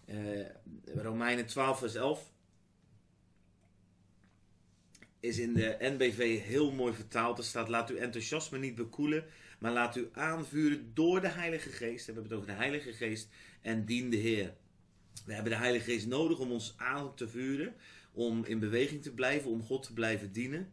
Uh, 0.07 0.47
Romeinen 0.95 1.47
12, 1.47 1.79
vers 1.79 1.95
11 1.95 2.33
is 5.21 5.39
in 5.39 5.55
de 5.55 5.77
NBV 5.81 6.43
heel 6.43 6.73
mooi 6.73 6.95
vertaald. 6.95 7.39
Er 7.39 7.45
staat: 7.45 7.69
Laat 7.69 7.91
uw 7.91 7.97
enthousiasme 7.97 8.59
niet 8.59 8.75
bekoelen, 8.75 9.25
maar 9.63 9.73
laat 9.73 9.97
u 9.97 10.09
aanvuren 10.13 10.91
door 10.95 11.21
de 11.21 11.29
Heilige 11.29 11.69
Geest. 11.69 12.07
We 12.07 12.13
hebben 12.13 12.31
het 12.31 12.33
over 12.33 12.47
de 12.47 12.57
Heilige 12.57 12.93
Geest 12.93 13.29
en 13.61 13.85
dien 13.85 14.11
de 14.11 14.17
Heer. 14.17 14.55
We 15.25 15.33
hebben 15.33 15.53
de 15.53 15.59
Heilige 15.59 15.91
Geest 15.91 16.07
nodig 16.07 16.39
om 16.39 16.51
ons 16.51 16.75
aan 16.77 17.15
te 17.15 17.29
vuren, 17.29 17.75
om 18.13 18.45
in 18.45 18.59
beweging 18.59 19.03
te 19.03 19.13
blijven, 19.13 19.51
om 19.51 19.63
God 19.63 19.83
te 19.83 19.93
blijven 19.93 20.33
dienen. 20.33 20.73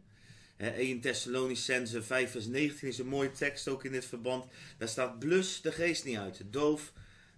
1 0.56 1.00
Thessalonicense 1.00 2.02
5 2.02 2.30
vers 2.30 2.46
19 2.46 2.88
is 2.88 2.98
een 2.98 3.06
mooie 3.06 3.30
tekst 3.30 3.68
ook 3.68 3.84
in 3.84 3.92
dit 3.92 4.04
verband. 4.04 4.44
Daar 4.78 4.88
staat 4.88 5.18
blus 5.18 5.60
de 5.60 5.72
geest 5.72 6.04
niet 6.04 6.16
uit, 6.16 6.42
doof 6.50 6.92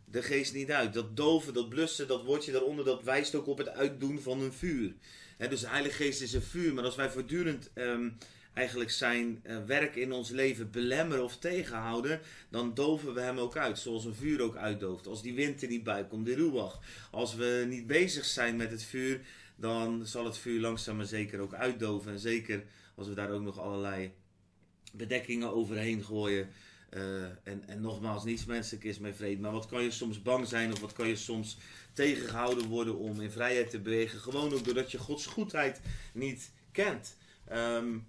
de 0.04 0.22
geest 0.22 0.54
niet 0.54 0.70
uit. 0.70 0.94
Dat 0.94 1.16
doven, 1.16 1.54
dat 1.54 1.68
blussen, 1.68 2.08
dat 2.08 2.24
woordje 2.24 2.52
daaronder, 2.52 2.84
dat 2.84 3.02
wijst 3.02 3.34
ook 3.34 3.46
op 3.46 3.58
het 3.58 3.68
uitdoen 3.68 4.20
van 4.20 4.40
een 4.40 4.52
vuur. 4.52 4.94
dus 5.38 5.60
de 5.60 5.68
Heilige 5.68 5.96
Geest 6.04 6.20
is 6.20 6.32
een 6.32 6.42
vuur, 6.42 6.74
maar 6.74 6.84
als 6.84 6.96
wij 6.96 7.10
voortdurend 7.10 7.70
um, 7.74 8.18
eigenlijk 8.54 8.90
zijn 8.90 9.42
uh, 9.46 9.64
werk 9.66 9.96
in 9.96 10.12
ons 10.12 10.30
leven 10.30 10.70
belemmeren 10.70 11.24
of 11.24 11.38
tegenhouden, 11.38 12.20
dan 12.48 12.74
doven 12.74 13.14
we 13.14 13.20
hem 13.20 13.38
ook 13.38 13.56
uit, 13.56 13.78
zoals 13.78 14.04
een 14.04 14.14
vuur 14.14 14.42
ook 14.42 14.56
uitdooft. 14.56 15.06
Als 15.06 15.22
die 15.22 15.34
wind 15.34 15.62
er 15.62 15.68
niet 15.68 15.84
bij 15.84 16.06
komt, 16.06 16.26
de 16.26 16.34
ruwag. 16.34 16.80
Als 17.10 17.34
we 17.34 17.64
niet 17.68 17.86
bezig 17.86 18.24
zijn 18.24 18.56
met 18.56 18.70
het 18.70 18.82
vuur, 18.82 19.20
dan 19.56 20.06
zal 20.06 20.24
het 20.24 20.38
vuur 20.38 20.60
langzaam 20.60 20.96
maar 20.96 21.06
zeker 21.06 21.40
ook 21.40 21.54
uitdoven. 21.54 22.12
En 22.12 22.18
zeker 22.18 22.64
als 22.94 23.08
we 23.08 23.14
daar 23.14 23.30
ook 23.30 23.42
nog 23.42 23.58
allerlei 23.58 24.12
bedekkingen 24.92 25.52
overheen 25.52 26.04
gooien. 26.04 26.48
Uh, 26.90 27.22
en, 27.24 27.62
en 27.66 27.80
nogmaals, 27.80 28.24
niets 28.24 28.44
menselijk 28.44 28.84
is 28.84 28.98
mij 28.98 29.14
vreed. 29.14 29.40
Maar 29.40 29.52
wat 29.52 29.66
kan 29.66 29.82
je 29.82 29.90
soms 29.90 30.22
bang 30.22 30.46
zijn 30.46 30.72
of 30.72 30.80
wat 30.80 30.92
kan 30.92 31.08
je 31.08 31.16
soms 31.16 31.56
tegengehouden 31.92 32.66
worden 32.66 32.98
om 32.98 33.20
in 33.20 33.30
vrijheid 33.30 33.70
te 33.70 33.80
bewegen? 33.80 34.18
Gewoon 34.18 34.52
ook 34.52 34.64
doordat 34.64 34.90
je 34.90 34.98
Gods 34.98 35.26
goedheid 35.26 35.80
niet 36.12 36.50
kent. 36.72 37.16
Um, 37.52 38.06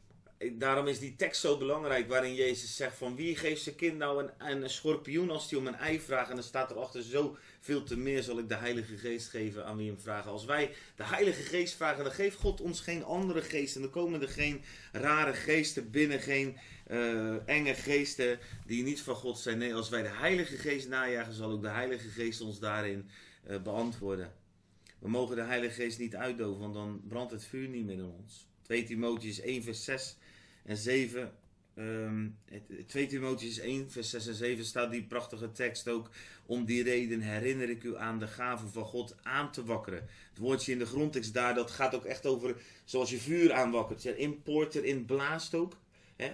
daarom 0.51 0.87
is 0.87 0.99
die 0.99 1.15
tekst 1.15 1.41
zo 1.41 1.57
belangrijk 1.57 2.07
waarin 2.07 2.35
Jezus 2.35 2.75
zegt 2.75 2.97
van 2.97 3.15
wie 3.15 3.35
geeft 3.35 3.61
zijn 3.61 3.75
kind 3.75 3.97
nou 3.97 4.23
een, 4.23 4.63
een 4.63 4.69
schorpioen 4.69 5.29
als 5.29 5.49
hij 5.49 5.59
om 5.59 5.67
een 5.67 5.75
ei 5.75 5.99
vraagt. 5.99 6.29
En 6.29 6.35
dan 6.35 6.43
staat 6.43 6.71
erachter 6.71 7.03
zo 7.03 7.37
veel 7.59 7.83
te 7.83 7.97
meer 7.97 8.23
zal 8.23 8.39
ik 8.39 8.49
de 8.49 8.55
Heilige 8.55 8.97
Geest 8.97 9.29
geven 9.29 9.65
aan 9.65 9.77
wie 9.77 9.87
hem 9.87 9.99
vragen. 9.99 10.31
Als 10.31 10.45
wij 10.45 10.73
de 10.95 11.03
Heilige 11.03 11.41
Geest 11.41 11.75
vragen, 11.75 12.03
dan 12.03 12.13
geeft 12.13 12.37
God 12.37 12.61
ons 12.61 12.81
geen 12.81 13.03
andere 13.03 13.41
geesten. 13.41 13.81
Dan 13.81 13.89
komen 13.89 14.21
er 14.21 14.29
geen 14.29 14.61
rare 14.91 15.33
geesten 15.33 15.91
binnen, 15.91 16.19
geen 16.19 16.57
uh, 16.91 17.47
enge 17.47 17.73
geesten 17.73 18.39
die 18.65 18.83
niet 18.83 19.01
van 19.01 19.15
God 19.15 19.39
zijn. 19.39 19.57
Nee, 19.57 19.75
als 19.75 19.89
wij 19.89 20.01
de 20.01 20.13
Heilige 20.13 20.57
Geest 20.57 20.87
najagen, 20.87 21.33
zal 21.33 21.51
ook 21.51 21.61
de 21.61 21.69
Heilige 21.69 22.09
Geest 22.09 22.41
ons 22.41 22.59
daarin 22.59 23.09
uh, 23.49 23.61
beantwoorden. 23.61 24.33
We 24.99 25.09
mogen 25.09 25.35
de 25.35 25.41
Heilige 25.41 25.81
Geest 25.81 25.99
niet 25.99 26.15
uitdoven, 26.15 26.61
want 26.61 26.73
dan 26.73 27.01
brandt 27.07 27.31
het 27.31 27.45
vuur 27.45 27.67
niet 27.67 27.85
meer 27.85 27.97
in 27.97 28.15
ons. 28.19 28.51
2 28.73 28.83
Timotheus 28.85 29.39
1 29.41 29.63
vers 29.63 29.83
6 29.83 30.17
en 30.65 30.77
7 30.77 31.31
ehm, 31.75 32.27
het- 32.45 32.87
2 32.89 33.07
Timotheüs 33.07 33.59
1, 33.61 33.91
vers 33.91 34.09
6 34.09 34.27
en 34.27 34.33
7 34.33 34.65
staat 34.65 34.91
die 34.91 35.03
prachtige 35.03 35.51
tekst 35.51 35.87
ook. 35.87 36.09
Om 36.45 36.65
die 36.65 36.83
reden 36.83 37.21
herinner 37.21 37.69
ik 37.69 37.83
u 37.83 37.97
aan 37.97 38.19
de 38.19 38.27
gave 38.27 38.67
van 38.67 38.83
God 38.85 39.15
aan 39.23 39.51
te 39.51 39.65
wakkeren. 39.65 39.99
Het 40.29 40.37
woordje 40.37 40.71
in 40.71 40.79
de 40.79 40.85
grondtekst 40.85 41.33
daar, 41.33 41.53
dat 41.55 41.71
gaat 41.71 41.95
ook 41.95 42.05
echt 42.05 42.25
over 42.25 42.55
zoals 42.85 43.09
je 43.09 43.17
vuur 43.17 43.53
aanwakkert. 43.53 44.03
Ja, 44.03 44.11
import 44.11 44.75
erin 44.75 45.05
blaast 45.05 45.53
ook. 45.53 45.77
Hè? 46.15 46.33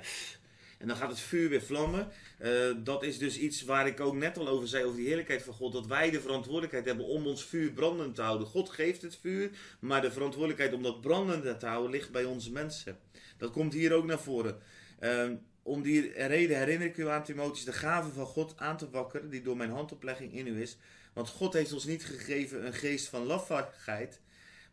En 0.80 0.88
dan 0.88 0.98
gaat 0.98 1.10
het 1.10 1.20
vuur 1.20 1.50
weer 1.50 1.62
vlammen. 1.62 2.08
Eh, 2.38 2.52
dat 2.78 3.04
is 3.04 3.18
dus 3.18 3.38
iets 3.38 3.64
waar 3.64 3.88
ik 3.88 4.00
ook 4.00 4.16
net 4.16 4.38
al 4.38 4.48
over 4.48 4.68
zei, 4.68 4.84
over 4.84 4.98
die 4.98 5.08
heerlijkheid 5.08 5.42
van 5.44 5.54
God. 5.54 5.74
Dat 5.74 5.88
wij 5.88 6.10
de 6.10 6.22
verantwoordelijkheid 6.22 6.86
hebben 6.86 7.06
om 7.06 7.28
ons 7.28 7.46
vuur 7.46 7.72
brandend 7.72 8.16
te 8.16 8.22
houden. 8.22 8.48
God 8.48 8.70
geeft 8.70 9.02
het 9.02 9.18
vuur, 9.22 9.50
maar 9.80 10.02
de 10.02 10.12
verantwoordelijkheid 10.12 10.74
om 10.74 10.84
dat 10.84 11.02
brandend 11.02 11.60
te 11.60 11.66
houden 11.66 11.92
ligt 11.92 12.12
bij 12.12 12.24
onze 12.24 12.52
mensen. 12.52 13.00
Dat 13.38 13.52
komt 13.52 13.74
hier 13.74 13.94
ook 13.94 14.06
naar 14.06 14.20
voren. 14.20 14.60
Ehm, 15.00 15.36
om 15.64 15.82
die 15.82 16.12
reden 16.14 16.58
herinner 16.58 16.88
ik 16.88 16.98
u 16.98 17.08
aan 17.08 17.24
Timotheus 17.24 17.66
de 17.66 17.74
gave 17.74 18.10
van 18.10 18.26
God 18.26 18.54
aan 18.58 18.78
te 18.78 18.90
wakkeren, 18.90 19.30
die 19.30 19.42
door 19.42 19.58
mijn 19.58 19.72
handoplegging 19.72 20.34
in 20.34 20.48
u 20.48 20.62
is. 20.62 20.78
Want 21.14 21.30
God 21.30 21.54
heeft 21.54 21.74
ons 21.74 21.86
niet 21.86 22.06
gegeven 22.06 22.66
een 22.66 22.74
geest 22.74 23.08
van 23.08 23.26
lafhartigheid, 23.26 24.22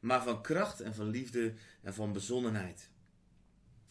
maar 0.00 0.22
van 0.22 0.42
kracht 0.42 0.80
en 0.80 0.94
van 0.94 1.10
liefde 1.10 1.52
en 1.82 1.94
van 1.94 2.12
bezonnenheid. 2.12 2.90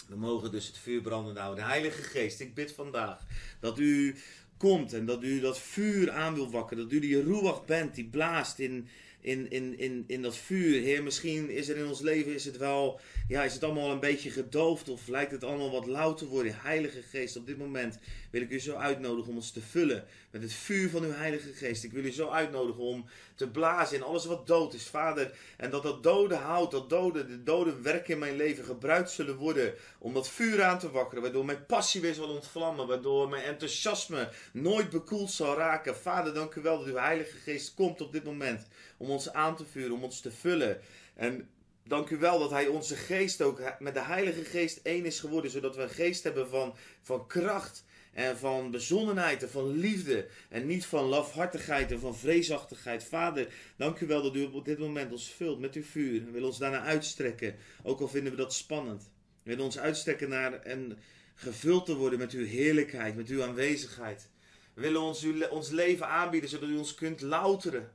We 0.07 0.15
mogen 0.15 0.51
dus 0.51 0.67
het 0.67 0.77
vuur 0.77 1.01
brandend 1.01 1.37
houden. 1.37 1.63
De 1.63 1.69
Heilige 1.69 2.01
Geest, 2.01 2.39
ik 2.39 2.53
bid 2.53 2.71
vandaag 2.71 3.19
dat 3.59 3.79
u 3.79 4.15
komt 4.57 4.93
en 4.93 5.05
dat 5.05 5.23
u 5.23 5.39
dat 5.39 5.59
vuur 5.59 6.11
aan 6.11 6.33
wil 6.33 6.51
wakkeren. 6.51 6.83
Dat 6.83 6.93
u 6.93 6.99
die 6.99 7.23
ruach 7.23 7.65
bent 7.65 7.95
die 7.95 8.05
blaast 8.05 8.59
in, 8.59 8.87
in, 9.25 9.51
in, 9.51 9.77
in, 9.79 10.03
in 10.07 10.21
dat 10.21 10.37
vuur. 10.37 10.81
Heer, 10.81 11.03
misschien 11.03 11.49
is 11.49 11.69
er 11.69 11.77
in 11.77 11.87
ons 11.87 12.01
leven 12.01 12.33
is 12.33 12.45
het 12.45 12.57
wel, 12.57 12.99
ja, 13.27 13.43
is 13.43 13.53
het 13.53 13.63
allemaal 13.63 13.91
een 13.91 13.99
beetje 13.99 14.29
gedoofd 14.29 14.89
of 14.89 15.07
lijkt 15.07 15.31
het 15.31 15.43
allemaal 15.43 15.71
wat 15.71 15.85
lauw 15.85 16.13
te 16.13 16.27
worden. 16.27 16.55
Heilige 16.61 17.01
Geest, 17.01 17.35
op 17.35 17.45
dit 17.45 17.57
moment 17.57 17.97
wil 18.29 18.41
ik 18.41 18.49
u 18.49 18.59
zo 18.59 18.75
uitnodigen 18.75 19.29
om 19.29 19.35
ons 19.35 19.51
te 19.51 19.61
vullen 19.61 20.05
met 20.31 20.41
het 20.41 20.53
vuur 20.53 20.89
van 20.89 21.03
uw 21.03 21.11
Heilige 21.11 21.53
Geest. 21.53 21.83
Ik 21.83 21.91
wil 21.91 22.03
u 22.03 22.11
zo 22.11 22.29
uitnodigen 22.29 22.83
om 22.83 23.05
te 23.35 23.49
blazen 23.49 23.97
in 23.97 24.03
alles 24.03 24.25
wat 24.25 24.47
dood 24.47 24.73
is, 24.73 24.87
Vader. 24.87 25.37
En 25.57 25.69
dat 25.69 25.83
dat 25.83 26.03
dode 26.03 26.35
hout, 26.35 26.71
dat 26.71 26.89
dode, 26.89 27.25
de 27.25 27.43
dode 27.43 27.81
werken 27.81 28.13
in 28.13 28.19
mijn 28.19 28.35
leven 28.35 28.63
gebruikt 28.63 29.09
zullen 29.09 29.35
worden 29.35 29.73
om 29.99 30.13
dat 30.13 30.29
vuur 30.29 30.63
aan 30.63 30.79
te 30.79 30.91
wakkeren. 30.91 31.23
Waardoor 31.23 31.45
mijn 31.45 31.65
passie 31.65 32.01
weer 32.01 32.13
zal 32.13 32.29
ontvlammen. 32.29 32.87
Waardoor 32.87 33.29
mijn 33.29 33.43
enthousiasme 33.43 34.29
nooit 34.53 34.89
bekoeld 34.89 35.31
zal 35.31 35.55
raken. 35.55 35.95
Vader, 35.95 36.33
dank 36.33 36.55
u 36.55 36.61
wel 36.61 36.77
dat 36.77 36.87
uw 36.87 36.95
Heilige 36.95 37.37
Geest 37.37 37.73
komt 37.73 38.01
op 38.01 38.11
dit 38.11 38.23
moment 38.23 38.67
om 38.97 39.09
ons 39.09 39.33
aan 39.33 39.55
te 39.55 39.65
vuren, 39.65 39.91
om 39.91 40.03
ons 40.03 40.19
te 40.21 40.31
vullen. 40.31 40.79
En 41.15 41.49
dank 41.83 42.09
u 42.09 42.17
wel 42.17 42.39
dat 42.39 42.49
hij 42.49 42.67
onze 42.67 42.95
geest 42.95 43.41
ook 43.41 43.61
met 43.79 43.93
de 43.93 44.03
Heilige 44.03 44.43
Geest 44.43 44.79
één 44.83 45.05
is 45.05 45.19
geworden. 45.19 45.51
Zodat 45.51 45.75
we 45.75 45.81
een 45.81 45.89
geest 45.89 46.23
hebben 46.23 46.49
van, 46.49 46.75
van 47.01 47.27
kracht 47.27 47.83
en 48.13 48.37
van 48.37 48.71
bezonnenheid 48.71 49.43
en 49.43 49.49
van 49.49 49.71
liefde. 49.71 50.27
En 50.49 50.65
niet 50.65 50.85
van 50.85 51.03
lafhartigheid 51.03 51.91
en 51.91 51.99
van 51.99 52.15
vreesachtigheid. 52.15 53.03
Vader, 53.03 53.47
dank 53.75 53.99
u 53.99 54.07
wel 54.07 54.23
dat 54.23 54.35
u 54.35 54.43
op 54.43 54.65
dit 54.65 54.79
moment 54.79 55.11
ons 55.11 55.31
vult 55.31 55.59
met 55.59 55.75
uw 55.75 55.83
vuur. 55.83 56.25
We 56.25 56.31
willen 56.31 56.47
ons 56.47 56.57
daarna 56.57 56.81
uitstrekken. 56.81 57.55
Ook 57.83 57.99
al 57.99 58.07
vinden 58.07 58.31
we 58.31 58.37
dat 58.37 58.53
spannend. 58.53 59.03
We 59.43 59.49
willen 59.49 59.65
ons 59.65 59.79
uitstrekken 59.79 60.29
naar 60.29 60.53
en 60.61 60.97
gevuld 61.35 61.85
te 61.85 61.95
worden 61.95 62.19
met 62.19 62.31
uw 62.31 62.45
heerlijkheid, 62.45 63.15
met 63.15 63.27
uw 63.27 63.43
aanwezigheid. 63.43 64.29
We 64.73 64.81
willen 64.81 65.01
ons, 65.01 65.25
ons 65.49 65.69
leven 65.69 66.07
aanbieden 66.07 66.49
zodat 66.49 66.69
u 66.69 66.77
ons 66.77 66.95
kunt 66.95 67.21
louteren. 67.21 67.91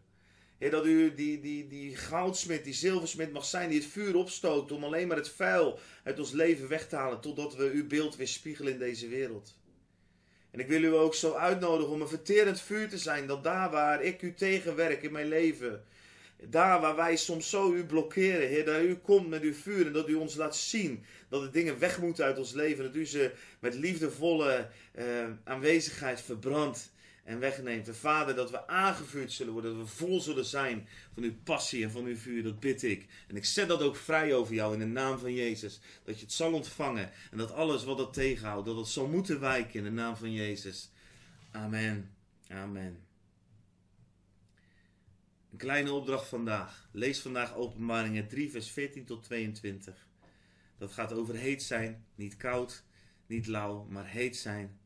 Heer, 0.60 0.70
dat 0.70 0.86
u 0.86 1.14
die, 1.14 1.40
die, 1.40 1.66
die 1.66 1.96
goudsmid, 1.96 2.64
die 2.64 2.74
zilversmid 2.74 3.32
mag 3.32 3.44
zijn 3.44 3.68
die 3.68 3.78
het 3.78 3.88
vuur 3.88 4.16
opstookt 4.16 4.72
om 4.72 4.84
alleen 4.84 5.08
maar 5.08 5.16
het 5.16 5.28
vuil 5.28 5.78
uit 6.04 6.18
ons 6.18 6.30
leven 6.30 6.68
weg 6.68 6.88
te 6.88 6.96
halen 6.96 7.20
totdat 7.20 7.56
we 7.56 7.70
uw 7.74 7.86
beeld 7.86 8.16
weer 8.16 8.28
spiegelen 8.28 8.72
in 8.72 8.78
deze 8.78 9.08
wereld. 9.08 9.58
En 10.50 10.60
ik 10.60 10.68
wil 10.68 10.82
u 10.82 10.94
ook 10.94 11.14
zo 11.14 11.32
uitnodigen 11.32 11.92
om 11.92 12.00
een 12.00 12.08
verterend 12.08 12.60
vuur 12.60 12.88
te 12.88 12.98
zijn. 12.98 13.26
Dat 13.26 13.44
daar 13.44 13.70
waar 13.70 14.02
ik 14.02 14.22
u 14.22 14.34
tegenwerk 14.34 15.02
in 15.02 15.12
mijn 15.12 15.28
leven. 15.28 15.84
Daar 16.48 16.80
waar 16.80 16.96
wij 16.96 17.16
soms 17.16 17.50
zo 17.50 17.72
u 17.72 17.84
blokkeren. 17.84 18.48
Heer, 18.48 18.64
dat 18.64 18.82
u 18.82 18.94
komt 18.94 19.28
met 19.28 19.42
uw 19.42 19.54
vuur. 19.54 19.86
En 19.86 19.92
dat 19.92 20.08
u 20.08 20.14
ons 20.14 20.34
laat 20.34 20.56
zien 20.56 21.04
dat 21.28 21.42
de 21.42 21.50
dingen 21.50 21.78
weg 21.78 22.00
moeten 22.00 22.24
uit 22.24 22.38
ons 22.38 22.52
leven. 22.52 22.84
Dat 22.84 22.94
u 22.94 23.06
ze 23.06 23.30
met 23.60 23.74
liefdevolle 23.74 24.68
uh, 24.98 25.04
aanwezigheid 25.44 26.20
verbrandt 26.20 26.90
en 27.30 27.38
wegneemt. 27.38 27.88
En 27.88 27.96
Vader, 27.96 28.34
dat 28.34 28.50
we 28.50 28.66
aangevuurd 28.66 29.32
zullen 29.32 29.52
worden. 29.52 29.76
Dat 29.76 29.88
we 29.88 29.96
vol 29.96 30.20
zullen 30.20 30.44
zijn 30.44 30.88
van 31.14 31.22
uw 31.22 31.34
passie 31.44 31.84
en 31.84 31.90
van 31.90 32.04
uw 32.04 32.16
vuur. 32.16 32.42
Dat 32.42 32.60
bid 32.60 32.82
ik. 32.82 33.06
En 33.28 33.36
ik 33.36 33.44
zet 33.44 33.68
dat 33.68 33.82
ook 33.82 33.96
vrij 33.96 34.34
over 34.34 34.54
jou 34.54 34.72
in 34.72 34.78
de 34.78 34.84
naam 34.84 35.18
van 35.18 35.34
Jezus. 35.34 35.80
Dat 36.04 36.18
je 36.18 36.24
het 36.24 36.32
zal 36.32 36.52
ontvangen. 36.52 37.10
En 37.30 37.38
dat 37.38 37.52
alles 37.52 37.84
wat 37.84 37.98
dat 37.98 38.12
tegenhoudt, 38.12 38.66
dat 38.66 38.76
het 38.76 38.86
zal 38.86 39.08
moeten 39.08 39.40
wijken 39.40 39.74
in 39.74 39.84
de 39.84 39.90
naam 39.90 40.16
van 40.16 40.32
Jezus. 40.32 40.90
Amen. 41.50 42.14
Amen. 42.48 43.04
Een 45.50 45.58
kleine 45.58 45.92
opdracht 45.92 46.28
vandaag. 46.28 46.88
Lees 46.92 47.20
vandaag 47.20 47.54
Openbaringen 47.54 48.28
3, 48.28 48.50
vers 48.50 48.70
14 48.70 49.04
tot 49.04 49.22
22. 49.22 50.06
Dat 50.78 50.92
gaat 50.92 51.12
over 51.12 51.34
heet 51.34 51.62
zijn. 51.62 52.04
Niet 52.14 52.36
koud, 52.36 52.84
niet 53.26 53.46
lauw, 53.46 53.86
maar 53.88 54.06
heet 54.06 54.36
zijn. 54.36 54.78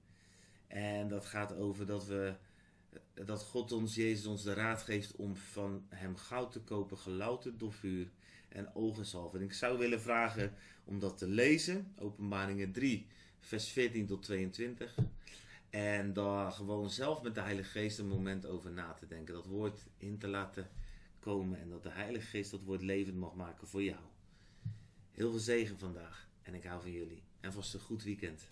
En 0.66 1.08
dat 1.08 1.26
gaat 1.26 1.56
over 1.56 1.86
dat 1.86 2.06
we 2.06 2.34
dat 3.14 3.42
God 3.42 3.72
ons, 3.72 3.94
Jezus, 3.94 4.26
ons 4.26 4.42
de 4.42 4.52
raad 4.52 4.82
geeft 4.82 5.16
om 5.16 5.36
van 5.36 5.86
hem 5.88 6.16
goud 6.16 6.52
te 6.52 6.60
kopen, 6.60 6.98
gelouterd 6.98 7.58
door 7.58 7.72
vuur 7.72 8.10
en 8.48 8.74
ogenzalf. 8.74 9.34
En 9.34 9.42
ik 9.42 9.52
zou 9.52 9.78
willen 9.78 10.00
vragen 10.00 10.54
om 10.84 10.98
dat 10.98 11.18
te 11.18 11.28
lezen, 11.28 11.92
Openbaringen 11.98 12.72
3, 12.72 13.06
vers 13.40 13.68
14 13.68 14.06
tot 14.06 14.22
22. 14.22 14.94
En 15.70 16.12
daar 16.12 16.52
gewoon 16.52 16.90
zelf 16.90 17.22
met 17.22 17.34
de 17.34 17.40
Heilige 17.40 17.70
Geest 17.70 17.98
een 17.98 18.08
moment 18.08 18.46
over 18.46 18.70
na 18.70 18.92
te 18.92 19.06
denken. 19.06 19.34
Dat 19.34 19.46
woord 19.46 19.86
in 19.96 20.18
te 20.18 20.28
laten 20.28 20.68
komen 21.18 21.60
en 21.60 21.68
dat 21.68 21.82
de 21.82 21.90
Heilige 21.90 22.26
Geest 22.26 22.50
dat 22.50 22.62
woord 22.62 22.82
levend 22.82 23.16
mag 23.16 23.34
maken 23.34 23.66
voor 23.66 23.82
jou. 23.82 24.02
Heel 25.12 25.30
veel 25.30 25.38
zegen 25.38 25.78
vandaag 25.78 26.28
en 26.42 26.54
ik 26.54 26.64
hou 26.64 26.80
van 26.82 26.92
jullie. 26.92 27.22
En 27.40 27.52
vast 27.52 27.74
een 27.74 27.80
goed 27.80 28.02
weekend. 28.02 28.48